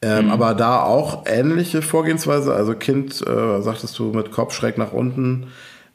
Ähm, 0.00 0.26
mhm. 0.26 0.30
Aber 0.30 0.54
da 0.54 0.80
auch 0.84 1.24
ähnliche 1.26 1.82
Vorgehensweise, 1.82 2.54
also 2.54 2.74
Kind, 2.74 3.26
äh, 3.26 3.60
sagtest 3.60 3.98
du, 3.98 4.12
mit 4.12 4.30
Kopf 4.30 4.54
schräg 4.54 4.78
nach 4.78 4.92
unten 4.92 5.48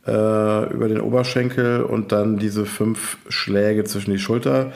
äh, 0.06 0.74
über 0.74 0.90
den 0.90 1.00
Oberschenkel 1.00 1.82
und 1.82 2.12
dann 2.12 2.40
diese 2.40 2.66
fünf 2.66 3.20
Schläge 3.30 3.86
zwischen 3.86 4.12
die 4.12 4.20
Schulter 4.20 4.74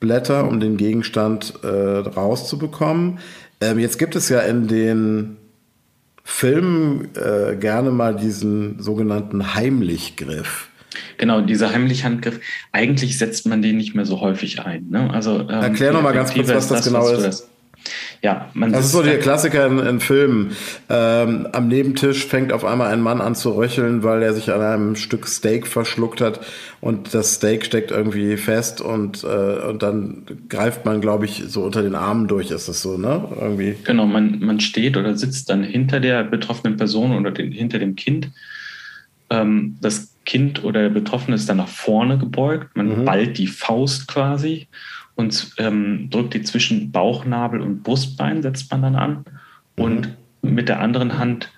Blätter, 0.00 0.48
um 0.48 0.60
den 0.60 0.76
Gegenstand 0.76 1.54
äh, 1.62 1.68
rauszubekommen. 1.68 3.18
Ähm, 3.60 3.78
jetzt 3.78 3.98
gibt 3.98 4.16
es 4.16 4.28
ja 4.28 4.40
in 4.40 4.66
den 4.66 5.36
Filmen 6.24 7.08
äh, 7.14 7.56
gerne 7.56 7.90
mal 7.90 8.16
diesen 8.16 8.80
sogenannten 8.80 9.54
Heimlichgriff. 9.54 10.68
Genau, 11.18 11.40
dieser 11.40 11.72
Heimlichhandgriff. 11.72 12.40
Eigentlich 12.72 13.18
setzt 13.18 13.46
man 13.46 13.62
den 13.62 13.76
nicht 13.76 13.94
mehr 13.94 14.06
so 14.06 14.20
häufig 14.20 14.60
ein. 14.60 14.88
Ne? 14.88 15.10
Also, 15.12 15.40
ähm, 15.40 15.48
Erklär 15.48 15.92
noch 15.92 16.02
mal 16.02 16.12
ganz 16.12 16.32
kurz, 16.32 16.48
was 16.48 16.68
das, 16.68 16.84
das 16.84 16.86
genau 16.86 17.08
ist. 17.10 17.48
Ja, 18.22 18.50
man 18.54 18.72
das 18.72 18.86
ist 18.86 18.92
so 18.92 19.02
der 19.02 19.18
Klassiker 19.18 19.66
in, 19.66 19.78
in 19.78 20.00
Filmen. 20.00 20.56
Ähm, 20.88 21.48
am 21.52 21.68
Nebentisch 21.68 22.26
fängt 22.26 22.52
auf 22.52 22.64
einmal 22.64 22.92
ein 22.92 23.00
Mann 23.00 23.20
an 23.20 23.34
zu 23.34 23.50
röcheln, 23.52 24.02
weil 24.02 24.22
er 24.22 24.34
sich 24.34 24.52
an 24.52 24.60
einem 24.60 24.96
Stück 24.96 25.26
Steak 25.26 25.66
verschluckt 25.66 26.20
hat 26.20 26.40
und 26.80 27.14
das 27.14 27.34
Steak 27.34 27.64
steckt 27.64 27.90
irgendwie 27.90 28.36
fest 28.36 28.80
und, 28.80 29.24
äh, 29.24 29.68
und 29.68 29.82
dann 29.82 30.26
greift 30.48 30.84
man, 30.84 31.00
glaube 31.00 31.24
ich, 31.24 31.44
so 31.46 31.62
unter 31.62 31.82
den 31.82 31.94
Armen 31.94 32.28
durch, 32.28 32.50
ist 32.50 32.68
das 32.68 32.82
so, 32.82 32.98
ne? 32.98 33.28
Irgendwie. 33.40 33.76
Genau, 33.84 34.06
man, 34.06 34.40
man 34.40 34.60
steht 34.60 34.96
oder 34.96 35.16
sitzt 35.16 35.48
dann 35.50 35.62
hinter 35.62 36.00
der 36.00 36.24
betroffenen 36.24 36.76
Person 36.76 37.16
oder 37.16 37.30
den, 37.30 37.52
hinter 37.52 37.78
dem 37.78 37.96
Kind. 37.96 38.30
Ähm, 39.30 39.78
das 39.80 40.14
Kind 40.26 40.62
oder 40.64 40.82
der 40.82 40.90
Betroffene 40.90 41.34
ist 41.34 41.48
dann 41.48 41.56
nach 41.56 41.68
vorne 41.68 42.18
gebeugt, 42.18 42.76
man 42.76 43.00
mhm. 43.00 43.04
ballt 43.04 43.38
die 43.38 43.46
Faust 43.46 44.06
quasi 44.06 44.68
und 45.20 45.52
ähm, 45.58 46.08
drückt 46.10 46.34
die 46.34 46.42
zwischen 46.42 46.90
Bauchnabel 46.90 47.60
und 47.60 47.82
Brustbein, 47.82 48.42
setzt 48.42 48.70
man 48.70 48.82
dann 48.82 48.96
an. 48.96 49.24
Und 49.76 50.16
mit 50.42 50.68
der 50.68 50.80
anderen 50.80 51.18
Hand 51.18 51.52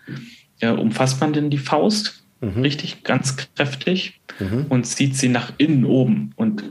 ja, 0.61 0.73
umfasst 0.73 1.21
man 1.21 1.33
denn 1.33 1.49
die 1.49 1.59
Faust 1.59 2.25
mhm. 2.41 2.63
richtig, 2.63 3.05
ganz 3.05 3.37
kräftig 3.37 4.21
mhm. 4.41 4.67
und 4.69 4.85
zieht 4.85 5.17
sie 5.17 5.29
nach 5.29 5.53
innen 5.59 5.85
oben 5.85 6.33
und 6.37 6.65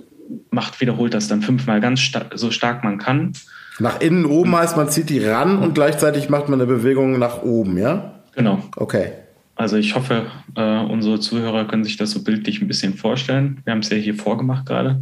macht, 0.50 0.82
wiederholt 0.82 1.14
das 1.14 1.28
dann 1.28 1.42
fünfmal 1.42 1.80
ganz 1.80 2.02
sta 2.02 2.26
so 2.36 2.52
stark 2.52 2.84
man 2.84 2.98
kann. 2.98 3.34
Nach 3.80 4.00
innen 4.02 4.26
oben 4.26 4.56
heißt, 4.56 4.76
man 4.76 4.90
zieht 4.90 5.10
die 5.10 5.24
ran 5.26 5.60
und 5.60 5.74
gleichzeitig 5.74 6.30
macht 6.30 6.50
man 6.50 6.62
eine 6.62 6.68
Bewegung 6.72 7.18
nach 7.20 7.42
oben, 7.42 7.78
ja? 7.78 8.20
Genau. 8.36 8.64
Okay. 8.76 9.14
Also 9.56 9.78
ich 9.78 9.96
hoffe, 9.96 10.26
äh, 10.56 10.80
unsere 10.80 11.20
Zuhörer 11.20 11.66
können 11.66 11.84
sich 11.84 11.98
das 11.98 12.12
so 12.12 12.24
bildlich 12.24 12.62
ein 12.62 12.68
bisschen 12.68 12.96
vorstellen. 12.96 13.62
Wir 13.64 13.72
haben 13.72 13.80
es 13.80 13.90
ja 13.90 13.98
hier 13.98 14.16
vorgemacht 14.16 14.66
gerade. 14.66 15.02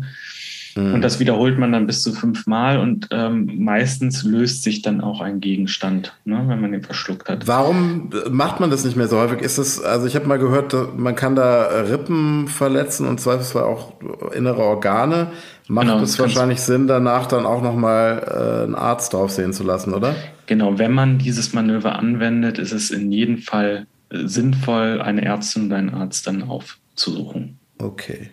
Mhm. 0.80 0.94
Und 0.96 1.02
das 1.02 1.20
wiederholt 1.20 1.58
man 1.58 1.72
dann 1.72 1.88
bis 1.88 2.04
zu 2.04 2.14
fünfmal 2.14 2.80
und 2.80 3.08
ähm, 3.12 3.52
meistens 3.58 4.24
löst 4.24 4.64
sich 4.64 4.82
dann 4.82 5.02
auch 5.02 5.22
ein 5.22 5.40
Gegenstand, 5.40 6.14
ne, 6.26 6.44
wenn 6.48 6.62
man 6.62 6.72
den 6.72 6.84
verschluckt 6.84 7.30
hat. 7.30 7.48
Warum 7.48 8.10
macht 8.30 8.60
man 8.60 8.70
das 8.70 8.86
nicht 8.86 8.96
mehr 8.96 9.08
so 9.08 9.18
häufig? 9.18 9.42
Ist 9.42 9.58
das, 9.58 9.82
also 9.82 10.08
ich 10.08 10.16
habe 10.16 10.28
mal 10.28 10.40
gehört, 10.40 10.76
man 10.98 11.16
kann 11.16 11.36
da 11.36 11.82
Rippen 11.82 12.48
verletzen 12.48 13.08
und 13.08 13.20
zweifelsfall 13.20 13.64
auch 13.64 13.94
innere 14.34 14.62
Organe. 14.62 15.32
Macht 15.68 15.88
genau, 15.88 16.02
es 16.02 16.18
wahrscheinlich 16.18 16.62
Sinn, 16.62 16.88
danach 16.88 17.28
dann 17.28 17.46
auch 17.46 17.62
nochmal 17.62 18.24
äh, 18.26 18.64
einen 18.64 18.76
Arzt 18.76 19.14
drauf 19.14 19.32
sehen 19.32 19.54
zu 19.54 19.64
lassen, 19.64 19.94
oder? 19.94 20.16
Genau, 20.48 20.80
wenn 20.80 20.92
man 20.92 21.20
dieses 21.20 21.54
Manöver 21.54 22.00
anwendet, 22.00 22.58
ist 22.58 22.72
es 22.72 22.90
in 22.90 23.12
jedem 23.12 23.38
Fall 23.38 23.86
äh, 24.10 24.26
sinnvoll, 24.26 25.00
eine 25.00 25.24
Ärztin 25.24 25.68
oder 25.68 25.76
einen 25.76 25.92
Arzt 25.94 26.26
dann 26.26 26.42
aufzusuchen. 26.42 27.60
Okay. 27.78 28.32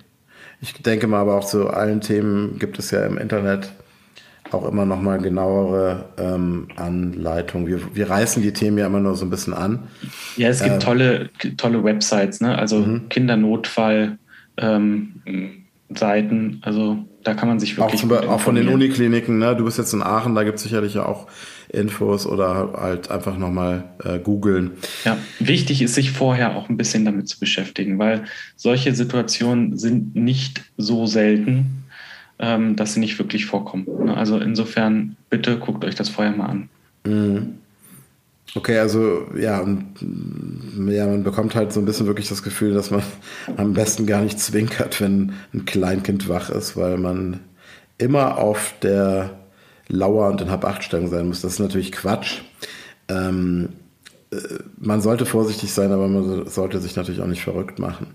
Ich 0.60 0.72
denke 0.74 1.06
mal, 1.06 1.20
aber 1.20 1.36
auch 1.36 1.44
zu 1.44 1.68
allen 1.68 2.00
Themen 2.00 2.58
gibt 2.58 2.78
es 2.78 2.90
ja 2.90 3.04
im 3.04 3.18
Internet 3.18 3.72
auch 4.52 4.66
immer 4.68 4.86
noch 4.86 5.00
mal 5.00 5.18
genauere 5.18 6.06
ähm, 6.18 6.68
Anleitungen. 6.76 7.66
Wir, 7.66 7.80
wir 7.94 8.08
reißen 8.08 8.42
die 8.42 8.52
Themen 8.52 8.78
ja 8.78 8.86
immer 8.86 9.00
nur 9.00 9.16
so 9.16 9.26
ein 9.26 9.30
bisschen 9.30 9.54
an. 9.54 9.88
Ja, 10.36 10.48
es 10.48 10.62
gibt 10.62 10.76
äh, 10.76 10.78
tolle, 10.78 11.30
tolle 11.56 11.82
Websites, 11.82 12.40
ne? 12.40 12.56
also 12.56 12.78
mhm. 12.78 13.08
Kindernotfall. 13.08 14.18
Ähm, 14.56 15.65
Seiten, 15.88 16.60
also 16.62 16.98
da 17.22 17.34
kann 17.34 17.48
man 17.48 17.60
sich 17.60 17.76
wirklich. 17.76 17.96
Auch, 17.96 18.00
zum, 18.00 18.12
auch 18.12 18.40
von 18.40 18.54
den 18.54 18.68
Unikliniken, 18.68 19.38
ne? 19.38 19.54
Du 19.56 19.64
bist 19.64 19.78
jetzt 19.78 19.92
in 19.92 20.02
Aachen, 20.02 20.34
da 20.34 20.44
gibt 20.44 20.56
es 20.56 20.62
sicherlich 20.64 20.94
ja 20.94 21.06
auch 21.06 21.26
Infos 21.68 22.26
oder 22.26 22.72
halt 22.76 23.10
einfach 23.10 23.36
nochmal 23.36 23.84
äh, 24.04 24.18
googeln. 24.18 24.72
Ja, 25.04 25.16
wichtig 25.38 25.82
ist, 25.82 25.94
sich 25.94 26.10
vorher 26.10 26.56
auch 26.56 26.68
ein 26.68 26.76
bisschen 26.76 27.04
damit 27.04 27.28
zu 27.28 27.38
beschäftigen, 27.38 27.98
weil 27.98 28.24
solche 28.56 28.94
Situationen 28.94 29.76
sind 29.76 30.14
nicht 30.14 30.64
so 30.76 31.06
selten, 31.06 31.84
ähm, 32.38 32.76
dass 32.76 32.94
sie 32.94 33.00
nicht 33.00 33.18
wirklich 33.18 33.46
vorkommen. 33.46 33.86
Ne? 34.04 34.16
Also 34.16 34.38
insofern, 34.38 35.16
bitte 35.30 35.58
guckt 35.58 35.84
euch 35.84 35.94
das 35.94 36.08
vorher 36.08 36.36
mal 36.36 36.46
an. 36.46 36.68
Mhm. 37.06 37.54
Okay, 38.54 38.78
also 38.78 39.26
ja, 39.36 39.60
und, 39.60 39.84
ja, 40.88 41.06
man 41.06 41.24
bekommt 41.24 41.54
halt 41.54 41.72
so 41.72 41.80
ein 41.80 41.86
bisschen 41.86 42.06
wirklich 42.06 42.28
das 42.28 42.42
Gefühl, 42.42 42.74
dass 42.74 42.90
man 42.90 43.02
am 43.56 43.74
besten 43.74 44.06
gar 44.06 44.22
nicht 44.22 44.38
zwinkert, 44.38 45.00
wenn 45.00 45.32
ein 45.52 45.64
Kleinkind 45.64 46.28
wach 46.28 46.50
ist, 46.50 46.76
weil 46.76 46.96
man 46.96 47.40
immer 47.98 48.38
auf 48.38 48.74
der 48.82 49.38
Lauer- 49.88 50.28
und 50.28 50.40
in 50.40 50.50
Hab-Acht-Stellung 50.50 51.08
sein 51.08 51.28
muss. 51.28 51.42
Das 51.42 51.54
ist 51.54 51.58
natürlich 51.58 51.92
Quatsch. 51.92 52.40
Ähm, 53.08 53.70
äh, 54.30 54.36
man 54.78 55.00
sollte 55.00 55.26
vorsichtig 55.26 55.72
sein, 55.72 55.92
aber 55.92 56.08
man 56.08 56.48
sollte 56.48 56.80
sich 56.80 56.96
natürlich 56.96 57.20
auch 57.20 57.26
nicht 57.26 57.42
verrückt 57.42 57.78
machen 57.78 58.08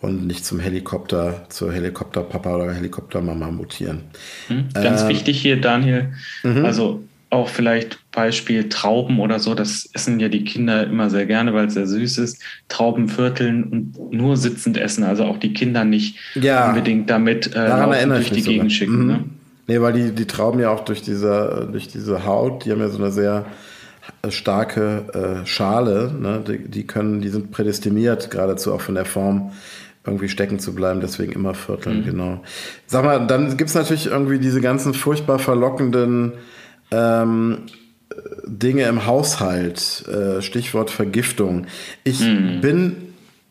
und 0.00 0.26
nicht 0.26 0.44
zum 0.44 0.58
Helikopter, 0.58 1.46
zur 1.48 1.72
Helikopterpapa 1.72 2.56
oder 2.56 2.72
Helikoptermama 2.72 3.50
mutieren. 3.50 4.02
Hm, 4.48 4.68
ganz 4.74 5.02
ähm, 5.02 5.08
wichtig 5.08 5.40
hier, 5.40 5.60
Daniel. 5.60 6.12
Mhm. 6.42 6.64
Also 6.64 7.02
auch 7.32 7.48
vielleicht 7.48 7.98
Beispiel 8.12 8.68
Trauben 8.68 9.18
oder 9.18 9.38
so, 9.38 9.54
das 9.54 9.88
essen 9.94 10.20
ja 10.20 10.28
die 10.28 10.44
Kinder 10.44 10.84
immer 10.86 11.08
sehr 11.08 11.24
gerne, 11.24 11.54
weil 11.54 11.66
es 11.66 11.74
sehr 11.74 11.86
süß 11.86 12.18
ist. 12.18 12.42
Trauben 12.68 13.08
vierteln 13.08 13.64
und 13.64 14.12
nur 14.12 14.36
sitzend 14.36 14.76
essen, 14.76 15.02
also 15.02 15.24
auch 15.24 15.38
die 15.38 15.54
Kinder 15.54 15.84
nicht 15.84 16.18
ja, 16.34 16.68
unbedingt 16.68 17.08
damit 17.08 17.54
äh, 17.54 18.06
durch 18.06 18.30
die 18.30 18.42
Gegend 18.42 18.46
sogar. 18.46 18.70
schicken. 18.70 19.00
Mhm. 19.00 19.06
Ne? 19.06 19.24
Nee, 19.66 19.80
weil 19.80 19.92
die, 19.94 20.12
die 20.12 20.26
Trauben 20.26 20.60
ja 20.60 20.70
auch 20.70 20.84
durch 20.84 21.00
diese, 21.00 21.68
durch 21.72 21.88
diese 21.88 22.26
Haut, 22.26 22.64
die 22.64 22.72
haben 22.72 22.80
ja 22.80 22.88
so 22.88 22.98
eine 22.98 23.10
sehr 23.10 23.46
starke 24.28 25.42
äh, 25.42 25.46
Schale, 25.46 26.12
ne? 26.12 26.42
die, 26.46 26.68
die 26.68 26.86
können, 26.86 27.22
die 27.22 27.28
sind 27.28 27.50
prädestiniert 27.50 28.30
geradezu 28.30 28.74
auch 28.74 28.82
von 28.82 28.94
der 28.94 29.06
Form 29.06 29.52
irgendwie 30.04 30.28
stecken 30.28 30.58
zu 30.58 30.74
bleiben, 30.74 31.00
deswegen 31.00 31.32
immer 31.32 31.54
vierteln, 31.54 32.00
mhm. 32.00 32.04
genau. 32.04 32.40
Sag 32.86 33.04
mal, 33.04 33.26
dann 33.26 33.56
gibt 33.56 33.70
es 33.70 33.74
natürlich 33.74 34.06
irgendwie 34.06 34.38
diese 34.38 34.60
ganzen 34.60 34.92
furchtbar 34.92 35.38
verlockenden 35.38 36.32
ähm, 36.92 37.58
Dinge 38.46 38.84
im 38.84 39.06
Haushalt, 39.06 40.04
äh, 40.06 40.42
Stichwort 40.42 40.90
Vergiftung. 40.90 41.66
Ich 42.04 42.20
mhm. 42.20 42.60
bin 42.60 42.96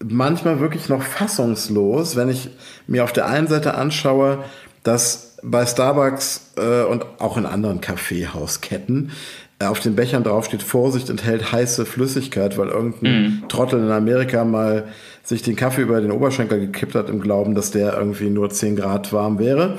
manchmal 0.03 0.59
wirklich 0.59 0.89
noch 0.89 1.01
fassungslos, 1.01 2.15
wenn 2.15 2.29
ich 2.29 2.49
mir 2.87 3.03
auf 3.03 3.13
der 3.13 3.27
einen 3.27 3.47
Seite 3.47 3.75
anschaue, 3.75 4.43
dass 4.83 5.37
bei 5.43 5.65
Starbucks 5.65 6.53
äh, 6.57 6.83
und 6.83 7.05
auch 7.19 7.37
in 7.37 7.45
anderen 7.45 7.81
Kaffeehausketten 7.81 9.11
äh, 9.59 9.65
auf 9.65 9.79
den 9.79 9.95
Bechern 9.95 10.23
draufsteht, 10.23 10.63
Vorsicht 10.63 11.09
enthält 11.09 11.51
heiße 11.51 11.85
Flüssigkeit, 11.85 12.57
weil 12.57 12.69
irgendein 12.69 13.43
mm. 13.45 13.47
Trottel 13.47 13.79
in 13.79 13.91
Amerika 13.91 14.43
mal 14.43 14.85
sich 15.23 15.41
den 15.41 15.55
Kaffee 15.55 15.81
über 15.81 16.01
den 16.01 16.11
Oberschenkel 16.11 16.59
gekippt 16.59 16.95
hat 16.95 17.09
im 17.09 17.21
Glauben, 17.21 17.55
dass 17.55 17.71
der 17.71 17.97
irgendwie 17.97 18.29
nur 18.29 18.49
10 18.49 18.75
Grad 18.75 19.13
warm 19.13 19.39
wäre. 19.39 19.77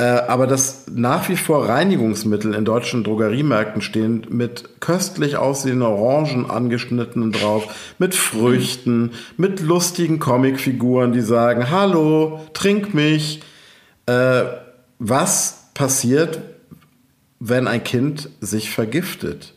Äh, 0.00 0.04
aber 0.04 0.46
dass 0.46 0.86
nach 0.94 1.28
wie 1.28 1.36
vor 1.36 1.68
Reinigungsmittel 1.68 2.54
in 2.54 2.64
deutschen 2.64 3.02
Drogeriemärkten 3.02 3.82
stehen 3.82 4.26
mit 4.30 4.80
köstlich 4.80 5.36
aussehenden 5.36 5.88
Orangen 5.88 6.48
angeschnittenen 6.48 7.32
drauf, 7.32 7.94
mit 7.98 8.14
Früchten, 8.14 9.10
mit 9.36 9.60
lustigen 9.60 10.20
Comicfiguren, 10.20 11.12
die 11.12 11.20
sagen, 11.20 11.70
hallo, 11.70 12.40
trink 12.54 12.94
mich. 12.94 13.42
Äh, 14.06 14.44
was 15.00 15.70
passiert, 15.74 16.40
wenn 17.40 17.66
ein 17.66 17.82
Kind 17.82 18.30
sich 18.40 18.70
vergiftet? 18.70 19.54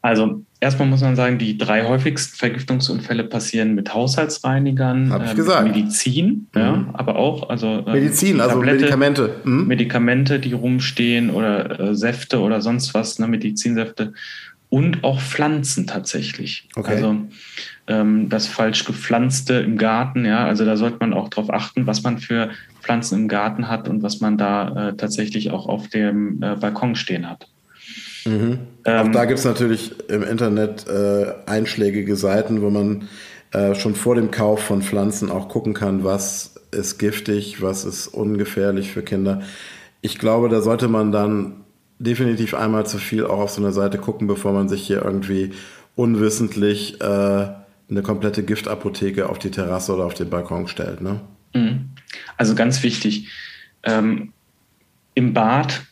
Also 0.00 0.44
erstmal 0.60 0.88
muss 0.88 1.00
man 1.00 1.16
sagen, 1.16 1.38
die 1.38 1.58
drei 1.58 1.84
häufigsten 1.84 2.36
Vergiftungsunfälle 2.36 3.24
passieren 3.24 3.74
mit 3.74 3.92
Haushaltsreinigern, 3.92 5.12
äh, 5.12 5.34
gesagt. 5.34 5.64
Medizin, 5.64 6.48
mhm. 6.54 6.60
ja, 6.60 6.86
aber 6.92 7.16
auch 7.16 7.48
also 7.48 7.84
äh, 7.86 7.92
Medizin, 7.92 8.40
also 8.40 8.58
Medikamente, 8.58 9.36
mhm. 9.44 9.66
Medikamente, 9.66 10.38
die 10.38 10.52
rumstehen 10.52 11.30
oder 11.30 11.80
äh, 11.80 11.94
Säfte 11.94 12.40
oder 12.40 12.60
sonst 12.60 12.94
was, 12.94 13.18
ne, 13.18 13.26
Medizinsäfte 13.26 14.12
und 14.70 15.02
auch 15.02 15.20
Pflanzen 15.20 15.86
tatsächlich. 15.86 16.68
Okay. 16.76 16.92
Also 16.92 17.16
ähm, 17.86 18.28
das 18.28 18.46
falsch 18.46 18.84
gepflanzte 18.84 19.54
im 19.54 19.78
Garten, 19.78 20.24
ja, 20.24 20.44
also 20.44 20.64
da 20.64 20.76
sollte 20.76 20.98
man 21.00 21.12
auch 21.12 21.28
darauf 21.28 21.50
achten, 21.50 21.86
was 21.86 22.02
man 22.02 22.18
für 22.18 22.50
Pflanzen 22.82 23.22
im 23.22 23.28
Garten 23.28 23.68
hat 23.68 23.88
und 23.88 24.02
was 24.02 24.20
man 24.20 24.36
da 24.36 24.90
äh, 24.90 24.96
tatsächlich 24.96 25.50
auch 25.50 25.66
auf 25.66 25.88
dem 25.88 26.42
äh, 26.42 26.54
Balkon 26.56 26.94
stehen 26.94 27.28
hat. 27.28 27.48
Mhm. 28.28 28.58
Ähm, 28.84 29.08
auch 29.08 29.12
da 29.12 29.24
gibt 29.24 29.38
es 29.38 29.44
natürlich 29.44 30.08
im 30.08 30.22
Internet 30.22 30.86
äh, 30.88 31.32
einschlägige 31.46 32.16
Seiten, 32.16 32.62
wo 32.62 32.70
man 32.70 33.08
äh, 33.52 33.74
schon 33.74 33.94
vor 33.94 34.14
dem 34.14 34.30
Kauf 34.30 34.60
von 34.60 34.82
Pflanzen 34.82 35.30
auch 35.30 35.48
gucken 35.48 35.74
kann, 35.74 36.04
was 36.04 36.54
ist 36.70 36.98
giftig, 36.98 37.62
was 37.62 37.84
ist 37.84 38.08
ungefährlich 38.08 38.90
für 38.90 39.02
Kinder. 39.02 39.42
Ich 40.02 40.18
glaube, 40.18 40.48
da 40.48 40.60
sollte 40.60 40.88
man 40.88 41.12
dann 41.12 41.64
definitiv 41.98 42.54
einmal 42.54 42.86
zu 42.86 42.98
viel 42.98 43.24
auch 43.24 43.38
auf 43.38 43.50
so 43.50 43.62
eine 43.62 43.72
Seite 43.72 43.98
gucken, 43.98 44.26
bevor 44.26 44.52
man 44.52 44.68
sich 44.68 44.86
hier 44.86 45.02
irgendwie 45.02 45.52
unwissentlich 45.96 47.00
äh, 47.00 47.04
eine 47.90 48.02
komplette 48.02 48.42
Giftapotheke 48.42 49.28
auf 49.28 49.38
die 49.38 49.50
Terrasse 49.50 49.94
oder 49.94 50.04
auf 50.04 50.14
den 50.14 50.30
Balkon 50.30 50.68
stellt. 50.68 51.00
Ne? 51.00 51.20
Mhm. 51.54 51.90
Also 52.36 52.54
ganz 52.54 52.82
wichtig, 52.82 53.28
ähm, 53.82 54.32
im 55.14 55.32
Bad 55.32 55.82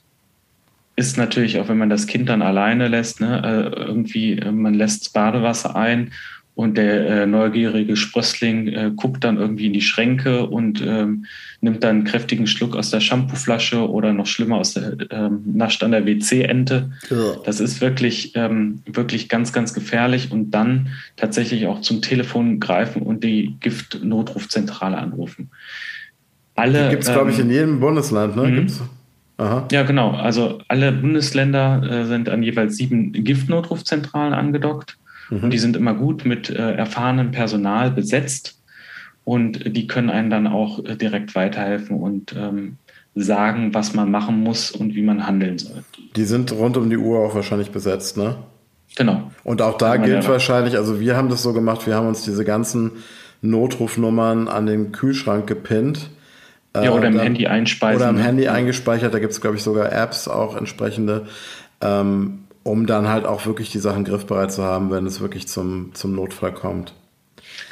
ist 0.97 1.19
natürlich 1.19 1.59
auch, 1.59 1.69
wenn 1.69 1.79
man 1.79 1.91
das 1.91 2.07
Kind 2.07 2.29
dann 2.29 2.43
alleine 2.43 2.89
lässt, 2.89 3.21
ne, 3.21 3.43
äh, 3.45 3.81
irgendwie, 3.81 4.39
äh, 4.39 4.51
man 4.51 4.75
lässt 4.75 5.13
Badewasser 5.13 5.77
ein 5.77 6.11
und 6.57 6.79
der 6.79 7.07
äh, 7.07 7.27
neugierige 7.27 7.97
Sprössling 7.97 8.69
äh, 8.69 8.91
guckt 8.97 9.23
dann 9.25 9.37
irgendwie 9.37 9.67
in 9.67 9.75
die 9.75 9.83
Schränke 9.83 10.47
und 10.47 10.83
ähm, 10.83 11.27
nimmt 11.61 11.85
dann 11.85 11.97
einen 11.97 12.05
kräftigen 12.05 12.47
Schluck 12.47 12.75
aus 12.75 12.91
der 12.91 13.01
Shampooflasche 13.01 13.91
oder 13.91 14.15
noch 14.15 14.25
schlimmer 14.25 14.57
aus 14.57 14.73
der 14.73 14.97
ähm, 15.11 15.43
nascht 15.45 15.85
an 15.85 15.91
der 15.91 16.07
WC-Ente. 16.07 16.93
Ja. 17.11 17.17
Das 17.45 17.61
ist 17.61 17.83
wirklich, 17.83 18.33
ähm, 18.37 18.81
wirklich 18.87 19.29
ganz, 19.29 19.53
ganz 19.53 19.75
gefährlich 19.75 20.33
und 20.33 20.51
dann 20.53 20.89
tatsächlich 21.17 21.67
auch 21.67 21.83
zum 21.83 22.01
Telefon 22.01 22.59
greifen 22.59 23.03
und 23.03 23.23
die 23.23 23.57
Giftnotrufzentrale 23.61 24.97
anrufen. 24.97 25.51
Alle, 26.55 26.89
gibt 26.89 27.03
es, 27.03 27.13
glaube 27.13 27.33
ich, 27.33 27.39
in 27.39 27.51
ähm, 27.51 27.53
jedem 27.53 27.81
Bundesland, 27.81 28.35
ne? 28.35 28.45
Mhm. 28.45 28.55
Gibt's? 28.55 28.83
Aha. 29.39 29.69
Ja, 29.71 29.83
genau. 29.83 30.13
Also 30.13 30.61
alle 30.69 30.93
Bundesländer 30.93 31.83
äh, 31.83 32.05
sind 32.07 32.29
an 32.29 32.43
jeweils 32.43 32.77
sieben 32.77 33.13
Giftnotrufzentralen 33.13 34.33
angedockt. 34.33 34.97
Mhm. 35.31 35.45
Und 35.45 35.51
die 35.53 35.59
sind 35.59 35.77
immer 35.77 35.95
gut 35.95 36.25
mit 36.25 36.51
äh, 36.51 36.73
erfahrenem 36.73 37.33
Personal 37.33 37.91
besetzt. 37.91 38.59
Und 39.25 39.77
die 39.77 39.87
können 39.87 40.09
einen 40.09 40.31
dann 40.31 40.47
auch 40.47 40.85
äh, 40.85 40.97
direkt 40.97 41.35
weiterhelfen 41.35 41.97
und 41.97 42.35
ähm, 42.37 42.77
sagen, 43.17 43.75
was 43.75 43.95
man 43.95 44.11
machen 44.11 44.43
muss 44.43 44.71
und 44.71 44.95
wie 44.95 45.03
man 45.03 45.27
handeln 45.27 45.59
soll. 45.59 45.83
Die 46.15 46.25
sind 46.25 46.53
rund 46.53 46.77
um 46.77 46.89
die 46.91 46.99
Uhr 46.99 47.19
auch 47.19 47.35
wahrscheinlich 47.35 47.71
besetzt, 47.71 48.17
ne? 48.17 48.37
Genau. 48.95 49.31
Und 49.43 49.63
auch 49.63 49.77
da 49.77 49.97
gilt 49.97 50.25
ja 50.25 50.31
wahrscheinlich, 50.31 50.77
also 50.77 51.01
wir 51.01 51.17
haben 51.17 51.29
das 51.29 51.43
so 51.43 51.53
gemacht, 51.53 51.87
wir 51.87 51.95
haben 51.95 52.07
uns 52.07 52.23
diese 52.23 52.45
ganzen 52.45 52.93
Notrufnummern 53.43 54.49
an 54.49 54.67
den 54.67 54.93
Kühlschrank 54.93 55.47
gepinnt. 55.47 56.11
Ja, 56.85 56.93
oder 56.93 57.09
im 57.09 57.19
Handy 57.19 57.47
einspeisen. 57.47 58.03
Oder 58.03 58.11
im 58.11 58.19
Handy 58.19 58.49
eingespeichert, 58.49 59.13
da 59.15 59.19
gibt 59.19 59.33
es, 59.33 59.41
glaube 59.41 59.57
ich, 59.57 59.63
sogar 59.63 59.93
Apps 59.93 60.29
auch 60.29 60.57
entsprechende, 60.57 61.27
ähm, 61.81 62.45
um 62.63 62.87
dann 62.87 63.09
halt 63.09 63.25
auch 63.27 63.47
wirklich 63.47 63.71
die 63.71 63.79
Sachen 63.79 64.05
griffbereit 64.05 64.53
zu 64.53 64.63
haben, 64.63 64.91
wenn 64.91 65.07
es 65.07 65.21
wirklich 65.21 65.49
zum, 65.49 65.95
zum 65.95 66.15
Notfall 66.15 66.53
kommt. 66.53 66.95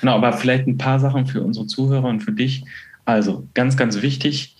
Genau, 0.01 0.15
aber 0.17 0.33
vielleicht 0.33 0.67
ein 0.67 0.79
paar 0.79 1.01
Sachen 1.01 1.27
für 1.27 1.43
unsere 1.43 1.67
Zuhörer 1.67 2.09
und 2.09 2.21
für 2.21 2.33
dich. 2.33 2.65
Also 3.05 3.47
ganz, 3.55 3.77
ganz 3.77 4.03
wichtig, 4.03 4.57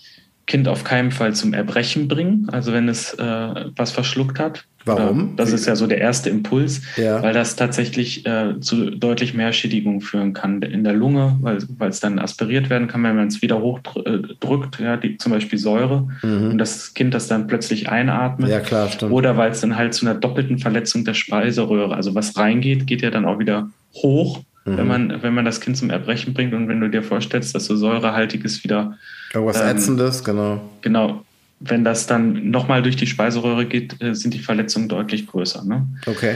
Kind 0.47 0.67
auf 0.67 0.83
keinen 0.83 1.11
Fall 1.11 1.33
zum 1.33 1.53
Erbrechen 1.53 2.07
bringen, 2.07 2.47
also 2.51 2.71
wenn 2.71 2.87
es 2.87 3.13
äh, 3.13 3.65
was 3.75 3.91
verschluckt 3.91 4.39
hat. 4.39 4.65
Warum? 4.85 5.35
Das 5.35 5.51
ist 5.51 5.65
ja 5.65 5.75
so 5.75 5.87
der 5.87 5.97
erste 5.97 6.29
Impuls, 6.29 6.81
ja. 6.95 7.21
weil 7.23 7.33
das 7.33 7.55
tatsächlich 7.55 8.25
äh, 8.25 8.59
zu 8.59 8.91
deutlich 8.91 9.33
mehr 9.33 9.51
Schädigung 9.51 10.01
führen 10.01 10.33
kann 10.33 10.61
in 10.61 10.83
der 10.83 10.93
Lunge, 10.93 11.37
weil, 11.41 11.57
es 11.89 11.99
dann 11.99 12.19
aspiriert 12.19 12.69
werden 12.69 12.87
kann, 12.87 13.03
wenn 13.03 13.15
man 13.15 13.27
es 13.27 13.41
wieder 13.41 13.59
hochdrückt, 13.59 14.79
ja, 14.79 14.97
die, 14.97 15.17
zum 15.17 15.31
Beispiel 15.31 15.57
Säure, 15.57 16.07
mhm. 16.21 16.51
und 16.51 16.57
das 16.59 16.93
Kind 16.93 17.13
das 17.13 17.27
dann 17.27 17.47
plötzlich 17.47 17.89
einatmet. 17.89 18.49
Ja, 18.49 18.59
klar, 18.59 18.89
stimmt. 18.89 19.11
Oder 19.11 19.37
weil 19.37 19.51
es 19.51 19.61
dann 19.61 19.75
halt 19.75 19.95
zu 19.95 20.05
einer 20.05 20.15
doppelten 20.15 20.59
Verletzung 20.59 21.03
der 21.03 21.15
Speiseröhre, 21.15 21.95
also 21.95 22.13
was 22.13 22.37
reingeht, 22.37 22.85
geht 22.85 23.01
ja 23.01 23.09
dann 23.09 23.25
auch 23.25 23.39
wieder 23.39 23.69
hoch, 23.95 24.41
mhm. 24.65 24.77
wenn, 24.77 24.87
man, 24.87 25.23
wenn 25.23 25.33
man 25.33 25.45
das 25.45 25.61
Kind 25.61 25.77
zum 25.77 25.89
Erbrechen 25.89 26.33
bringt 26.33 26.53
und 26.53 26.67
wenn 26.67 26.79
du 26.79 26.89
dir 26.89 27.01
vorstellst, 27.01 27.55
dass 27.55 27.65
so 27.65 27.75
säurehaltiges 27.75 28.63
wieder. 28.63 28.97
Irgendwas 29.33 29.61
ähm, 29.61 29.67
Ätzendes, 29.67 30.23
genau. 30.23 30.61
Genau, 30.81 31.23
wenn 31.59 31.83
das 31.83 32.07
dann 32.07 32.49
nochmal 32.49 32.83
durch 32.83 32.95
die 32.95 33.07
Speiseröhre 33.07 33.65
geht, 33.65 34.01
äh, 34.01 34.13
sind 34.13 34.33
die 34.33 34.39
Verletzungen 34.39 34.89
deutlich 34.89 35.27
größer. 35.27 35.63
Ne? 35.63 35.87
Okay. 36.05 36.35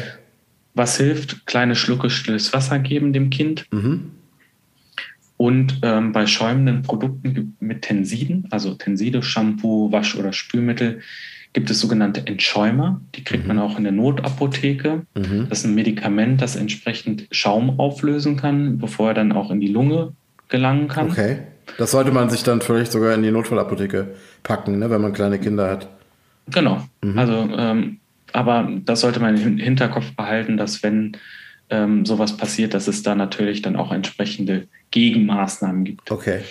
Was 0.74 0.98
hilft? 0.98 1.46
Kleine 1.46 1.76
Schlucke 1.76 2.10
stilles 2.10 2.54
Wasser 2.54 2.80
geben 2.80 3.14
dem 3.14 3.30
Kind. 3.30 3.66
Mhm. 3.72 4.12
Und 5.38 5.80
ähm, 5.84 6.12
bei 6.12 6.28
schäumenden 6.28 6.82
Produkten 6.82 7.56
mit 7.60 7.84
Tensiden, 7.84 8.48
also 8.50 8.74
Tenside, 8.74 9.24
Shampoo, 9.24 9.92
Wasch- 9.92 10.18
oder 10.18 10.34
Spülmittel, 10.34 11.00
gibt 11.54 11.70
es 11.70 11.80
sogenannte 11.80 12.28
Entschäumer. 12.28 13.02
Die 13.16 13.24
kriegt 13.24 13.44
mhm. 13.44 13.48
man 13.50 13.60
auch 13.60 13.78
in 13.78 13.84
der 13.84 13.94
Notapotheke. 13.94 15.04
Mhm. 15.16 15.48
Das 15.50 15.60
ist 15.60 15.66
ein 15.66 15.76
Medikament, 15.76 16.42
das 16.42 16.56
entsprechend 16.56 17.28
Schaum 17.32 17.80
auflösen 17.80 18.36
kann, 18.36 18.78
bevor 18.78 19.10
er 19.10 19.14
dann 19.14 19.32
auch 19.32 19.50
in 19.50 19.60
die 19.60 19.68
Lunge 19.68 20.14
gelangen 20.50 20.88
kann. 20.88 21.10
Okay. 21.10 21.40
Das 21.78 21.92
sollte 21.92 22.12
man 22.12 22.30
sich 22.30 22.44
dann 22.44 22.62
vielleicht 22.62 22.92
sogar 22.92 23.14
in 23.14 23.24
die 23.24 23.32
Notfallapotheke 23.32 24.16
packen, 24.44 24.80
ne, 24.80 24.90
wenn 24.90 25.02
man 25.02 25.14
kleine 25.14 25.40
Kinder 25.40 25.70
hat. 25.70 25.88
Genau. 26.52 26.84
Mhm. 27.04 27.20
Also, 27.20 27.50
ähm, 27.58 28.00
aber 28.34 28.70
das 28.86 29.02
sollte 29.02 29.20
man 29.20 29.38
im 29.38 29.58
Hinterkopf 29.58 30.16
behalten, 30.16 30.58
dass 30.58 30.84
wenn 30.84 31.18
ähm, 31.70 32.06
sowas 32.06 32.36
passiert, 32.38 32.74
dass 32.74 32.88
es 32.88 33.04
da 33.04 33.16
natürlich 33.16 33.62
dann 33.62 33.76
auch 33.76 33.92
entsprechende 33.92 34.68
Gegenmaßnahmen 34.92 35.84
gibt. 35.84 36.12
Okay. 36.12 36.42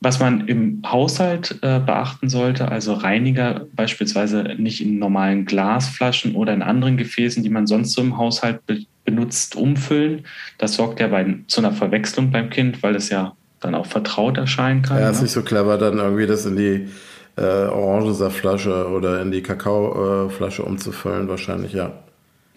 Was 0.00 0.20
man 0.20 0.46
im 0.46 0.82
Haushalt 0.86 1.58
äh, 1.62 1.80
beachten 1.80 2.28
sollte, 2.28 2.70
also 2.70 2.92
Reiniger 2.92 3.66
beispielsweise 3.74 4.54
nicht 4.56 4.80
in 4.80 4.98
normalen 4.98 5.44
Glasflaschen 5.44 6.36
oder 6.36 6.54
in 6.54 6.62
anderen 6.62 6.96
Gefäßen, 6.96 7.42
die 7.42 7.50
man 7.50 7.66
sonst 7.66 7.92
so 7.92 8.02
im 8.02 8.16
Haushalt 8.16 8.64
be 8.66 8.84
benutzt, 9.04 9.56
umfüllen. 9.56 10.26
Das 10.58 10.74
sorgt 10.74 11.00
ja 11.00 11.06
bei, 11.06 11.38
zu 11.46 11.62
einer 11.62 11.72
Verwechslung 11.72 12.30
beim 12.30 12.50
Kind, 12.50 12.82
weil 12.82 12.94
es 12.94 13.08
ja 13.08 13.37
dann 13.60 13.74
auch 13.74 13.86
vertraut 13.86 14.36
erscheinen 14.36 14.82
kann. 14.82 14.98
Ja, 14.98 15.10
ist 15.10 15.18
ne? 15.18 15.24
nicht 15.24 15.32
so 15.32 15.42
clever, 15.42 15.78
dann 15.78 15.98
irgendwie 15.98 16.26
das 16.26 16.46
in 16.46 16.56
die 16.56 16.88
äh, 17.36 17.42
Orangensaftflasche 17.42 18.88
oder 18.88 19.22
in 19.22 19.30
die 19.30 19.42
Kakaoflasche 19.42 20.62
umzufüllen, 20.62 21.28
wahrscheinlich, 21.28 21.72
ja. 21.72 21.92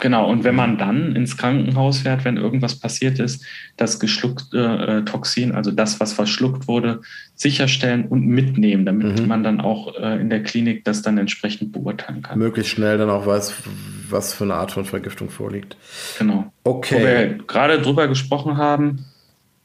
Genau, 0.01 0.27
und 0.27 0.43
wenn 0.43 0.55
man 0.55 0.79
dann 0.79 1.15
ins 1.15 1.37
Krankenhaus 1.37 1.99
fährt, 1.99 2.25
wenn 2.25 2.35
irgendwas 2.35 2.79
passiert 2.79 3.19
ist, 3.19 3.45
das 3.77 3.99
geschluckte 3.99 4.57
äh, 4.57 5.05
Toxin, 5.05 5.51
also 5.51 5.69
das, 5.69 5.99
was 5.99 6.11
verschluckt 6.11 6.67
wurde, 6.67 7.01
sicherstellen 7.35 8.05
und 8.07 8.25
mitnehmen, 8.25 8.83
damit 8.83 9.21
mhm. 9.21 9.27
man 9.27 9.43
dann 9.43 9.61
auch 9.61 9.95
äh, 9.95 10.19
in 10.19 10.31
der 10.31 10.41
Klinik 10.41 10.85
das 10.85 11.03
dann 11.03 11.19
entsprechend 11.19 11.71
beurteilen 11.71 12.23
kann. 12.23 12.39
Möglichst 12.39 12.71
schnell 12.71 12.97
dann 12.97 13.11
auch 13.11 13.27
weiß, 13.27 13.53
was 14.09 14.33
für 14.33 14.45
eine 14.45 14.55
Art 14.55 14.71
von 14.71 14.85
Vergiftung 14.85 15.29
vorliegt. 15.29 15.77
Genau. 16.17 16.51
Okay. 16.63 16.95
Wo 16.95 16.99
wir 16.99 17.45
gerade 17.45 17.79
drüber 17.79 18.07
gesprochen 18.07 18.57
haben, 18.57 19.05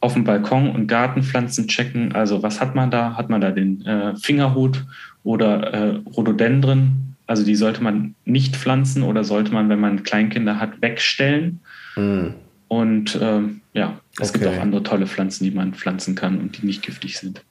auf 0.01 0.15
dem 0.15 0.25
Balkon 0.25 0.71
und 0.71 0.87
Gartenpflanzen 0.87 1.69
checken. 1.69 2.15
Also 2.15 2.43
was 2.43 2.61
hat 2.61 2.75
man 2.75 2.91
da? 2.91 3.17
Hat 3.17 3.31
man 3.31 3.41
da 3.41 3.51
den 3.51 3.85
äh, 3.87 4.15
Fingerhut 4.17 4.85
oder 5.25 5.73
äh, 5.73 6.01
Rhododendren? 6.15 7.17
Also 7.27 7.45
die 7.45 7.57
sollte 7.57 7.83
man 7.83 8.15
nicht 8.25 8.57
pflanzen 8.57 9.03
oder 9.03 9.25
sollte 9.25 9.53
man, 9.53 9.69
wenn 9.69 9.81
man 9.81 10.03
Kleinkinder 10.03 10.61
hat, 10.61 10.81
wegstellen. 10.81 11.61
Mhm. 11.97 12.35
Und 12.69 13.19
ähm, 13.21 13.61
ja, 13.73 14.01
es 14.21 14.31
okay. 14.31 14.41
gibt 14.41 14.53
auch 14.53 14.61
andere 14.61 14.83
tolle 14.83 15.07
Pflanzen, 15.07 15.45
die 15.45 15.51
man 15.51 15.75
pflanzen 15.75 16.15
kann 16.15 16.39
und 16.39 16.61
die 16.61 16.67
nicht 16.67 16.83
giftig 16.83 17.19
sind. 17.19 17.43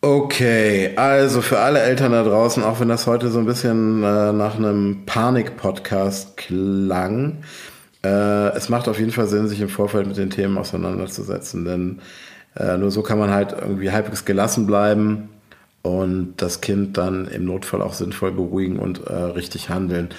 Okay, 0.00 0.90
also 0.96 1.40
für 1.40 1.60
alle 1.60 1.80
Eltern 1.80 2.12
da 2.12 2.22
draußen, 2.24 2.62
auch 2.62 2.78
wenn 2.78 2.88
das 2.88 3.06
heute 3.06 3.30
so 3.30 3.38
ein 3.38 3.46
bisschen 3.46 4.02
äh, 4.02 4.32
nach 4.32 4.56
einem 4.56 5.06
Panik-Podcast 5.06 6.36
klang, 6.36 7.38
äh, 8.04 8.54
es 8.54 8.68
macht 8.68 8.88
auf 8.88 8.98
jeden 8.98 9.10
Fall 9.10 9.26
Sinn, 9.26 9.48
sich 9.48 9.60
im 9.60 9.68
Vorfeld 9.68 10.06
mit 10.06 10.16
den 10.16 10.30
Themen 10.30 10.58
auseinanderzusetzen, 10.58 11.64
denn 11.64 12.00
äh, 12.56 12.76
nur 12.76 12.90
so 12.90 13.02
kann 13.02 13.18
man 13.18 13.30
halt 13.30 13.52
irgendwie 13.52 13.90
halbwegs 13.90 14.24
gelassen 14.24 14.66
bleiben 14.66 15.30
und 15.82 16.34
das 16.36 16.60
Kind 16.60 16.98
dann 16.98 17.26
im 17.26 17.46
Notfall 17.46 17.82
auch 17.82 17.94
sinnvoll 17.94 18.32
beruhigen 18.32 18.78
und 18.78 19.06
äh, 19.06 19.12
richtig 19.14 19.70
handeln. 19.70 20.10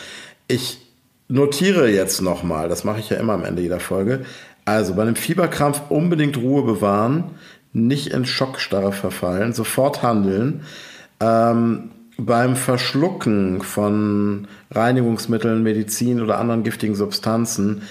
Ich 0.48 0.80
notiere 1.28 1.90
jetzt 1.90 2.22
nochmal, 2.22 2.70
das 2.70 2.84
mache 2.84 3.00
ich 3.00 3.10
ja 3.10 3.18
immer 3.18 3.34
am 3.34 3.46
Ende 3.46 3.62
jeder 3.62 3.80
Folge. 3.80 4.26
Also 4.66 4.96
bei 4.96 5.04
einem 5.04 5.16
Fieberkrampf 5.16 5.84
unbedingt 5.90 6.38
Ruhe 6.38 6.64
bewahren, 6.64 7.32
nicht 7.72 8.08
in 8.08 8.26
Schockstarre 8.26 8.94
verfallen, 8.94 9.54
sofort 9.54 10.02
handeln. 10.02 10.62
Ähm, 11.20 11.92
beim 12.18 12.56
Verschlucken 12.56 13.62
von 13.62 14.48
Reinigungsmitteln, 14.72 15.64
Medizin 15.64 16.22
oder 16.22 16.40
anderen 16.40 16.64
giftigen 16.64 16.96
Substanzen, 16.96 17.84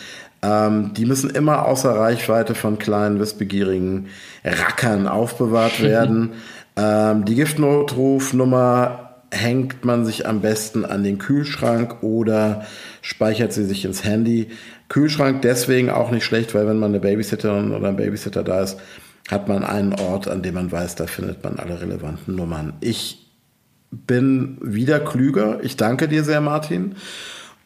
ähm, 0.43 0.93
die 0.95 1.07
müssen 1.07 1.31
immer 1.31 1.67
außer 1.67 1.91
Reichweite 1.91 2.55
von 2.55 2.79
kleinen, 2.79 3.19
wissbegierigen 3.21 4.09
Rackern 4.45 5.09
aufbewahrt 5.09 5.83
werden. 5.83 6.33
ähm, 6.77 7.25
die 7.25 7.35
Giftnotrufnummer 7.35 9.01
hängt 9.31 9.85
man 9.85 10.05
sich 10.05 10.27
am 10.27 10.41
besten 10.41 10.85
an 10.85 11.03
den 11.03 11.19
Kühlschrank 11.19 12.03
oder 12.03 12.67
speichert 13.03 13.53
sie 13.53 13.65
sich 13.65 13.85
ins 13.85 14.05
Handy. 14.05 14.51
Kühlschrank 14.89 15.43
deswegen 15.43 15.91
auch 15.91 16.11
nicht 16.11 16.25
schlecht, 16.25 16.55
weil 16.55 16.67
wenn 16.67 16.79
man 16.79 16.91
eine 16.91 17.01
Babysitterin 17.01 17.73
oder 17.73 17.89
ein 17.89 17.97
Babysitter 17.97 18.45
da 18.45 18.63
ist, 18.63 18.79
hat 19.31 19.49
man 19.49 19.65
einen 19.65 19.95
Ort, 19.95 20.29
an 20.29 20.43
dem 20.43 20.55
man 20.55 20.71
weiß, 20.71 20.97
da 20.97 21.07
findet 21.07 21.43
man 21.43 21.59
alle 21.59 21.81
relevanten 21.81 22.37
Nummern. 22.37 22.75
Ich 22.81 23.24
bin 24.07 24.59
wieder 24.61 25.01
klüger. 25.01 25.63
Ich 25.63 25.77
danke 25.77 26.09
dir 26.09 26.25
sehr, 26.25 26.41
Martin. 26.41 26.97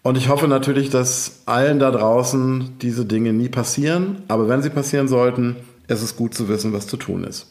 Und 0.02 0.16
ich 0.16 0.28
hoffe 0.28 0.48
natürlich, 0.48 0.90
dass 0.90 1.42
allen 1.46 1.78
da 1.78 1.90
draußen 1.90 2.78
diese 2.80 3.04
Dinge 3.04 3.32
nie 3.32 3.48
passieren. 3.48 4.22
Aber 4.28 4.48
wenn 4.48 4.62
sie 4.62 4.70
passieren 4.70 5.08
sollten, 5.08 5.56
ist 5.88 6.02
es 6.02 6.16
gut 6.16 6.34
zu 6.34 6.48
wissen, 6.48 6.72
was 6.72 6.86
zu 6.86 6.96
tun 6.96 7.24
ist. 7.24 7.46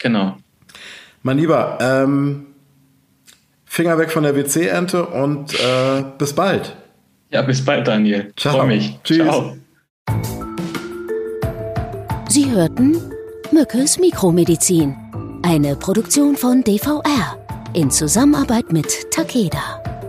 Genau. 0.00 0.36
Mein 1.22 1.38
Lieber, 1.38 1.78
ähm, 1.80 2.46
Finger 3.64 3.98
weg 3.98 4.10
von 4.10 4.22
der 4.22 4.34
WC-Ente 4.34 5.06
und 5.06 5.54
äh, 5.54 6.04
bis 6.18 6.32
bald. 6.32 6.76
Ja, 7.30 7.42
bis 7.42 7.64
bald, 7.64 7.86
Daniel. 7.86 8.32
Ciao. 8.36 8.56
Freue 8.56 8.66
mich. 8.66 8.98
Tschüss. 9.04 9.18
Ciao. 9.18 9.56
Sie 12.28 12.50
hörten 12.50 12.96
Mückes 13.52 13.98
Mikromedizin, 13.98 14.96
eine 15.42 15.76
Produktion 15.76 16.36
von 16.36 16.62
DVR 16.62 17.39
in 17.72 17.90
Zusammenarbeit 17.90 18.72
mit 18.72 19.10
Takeda. 19.10 19.99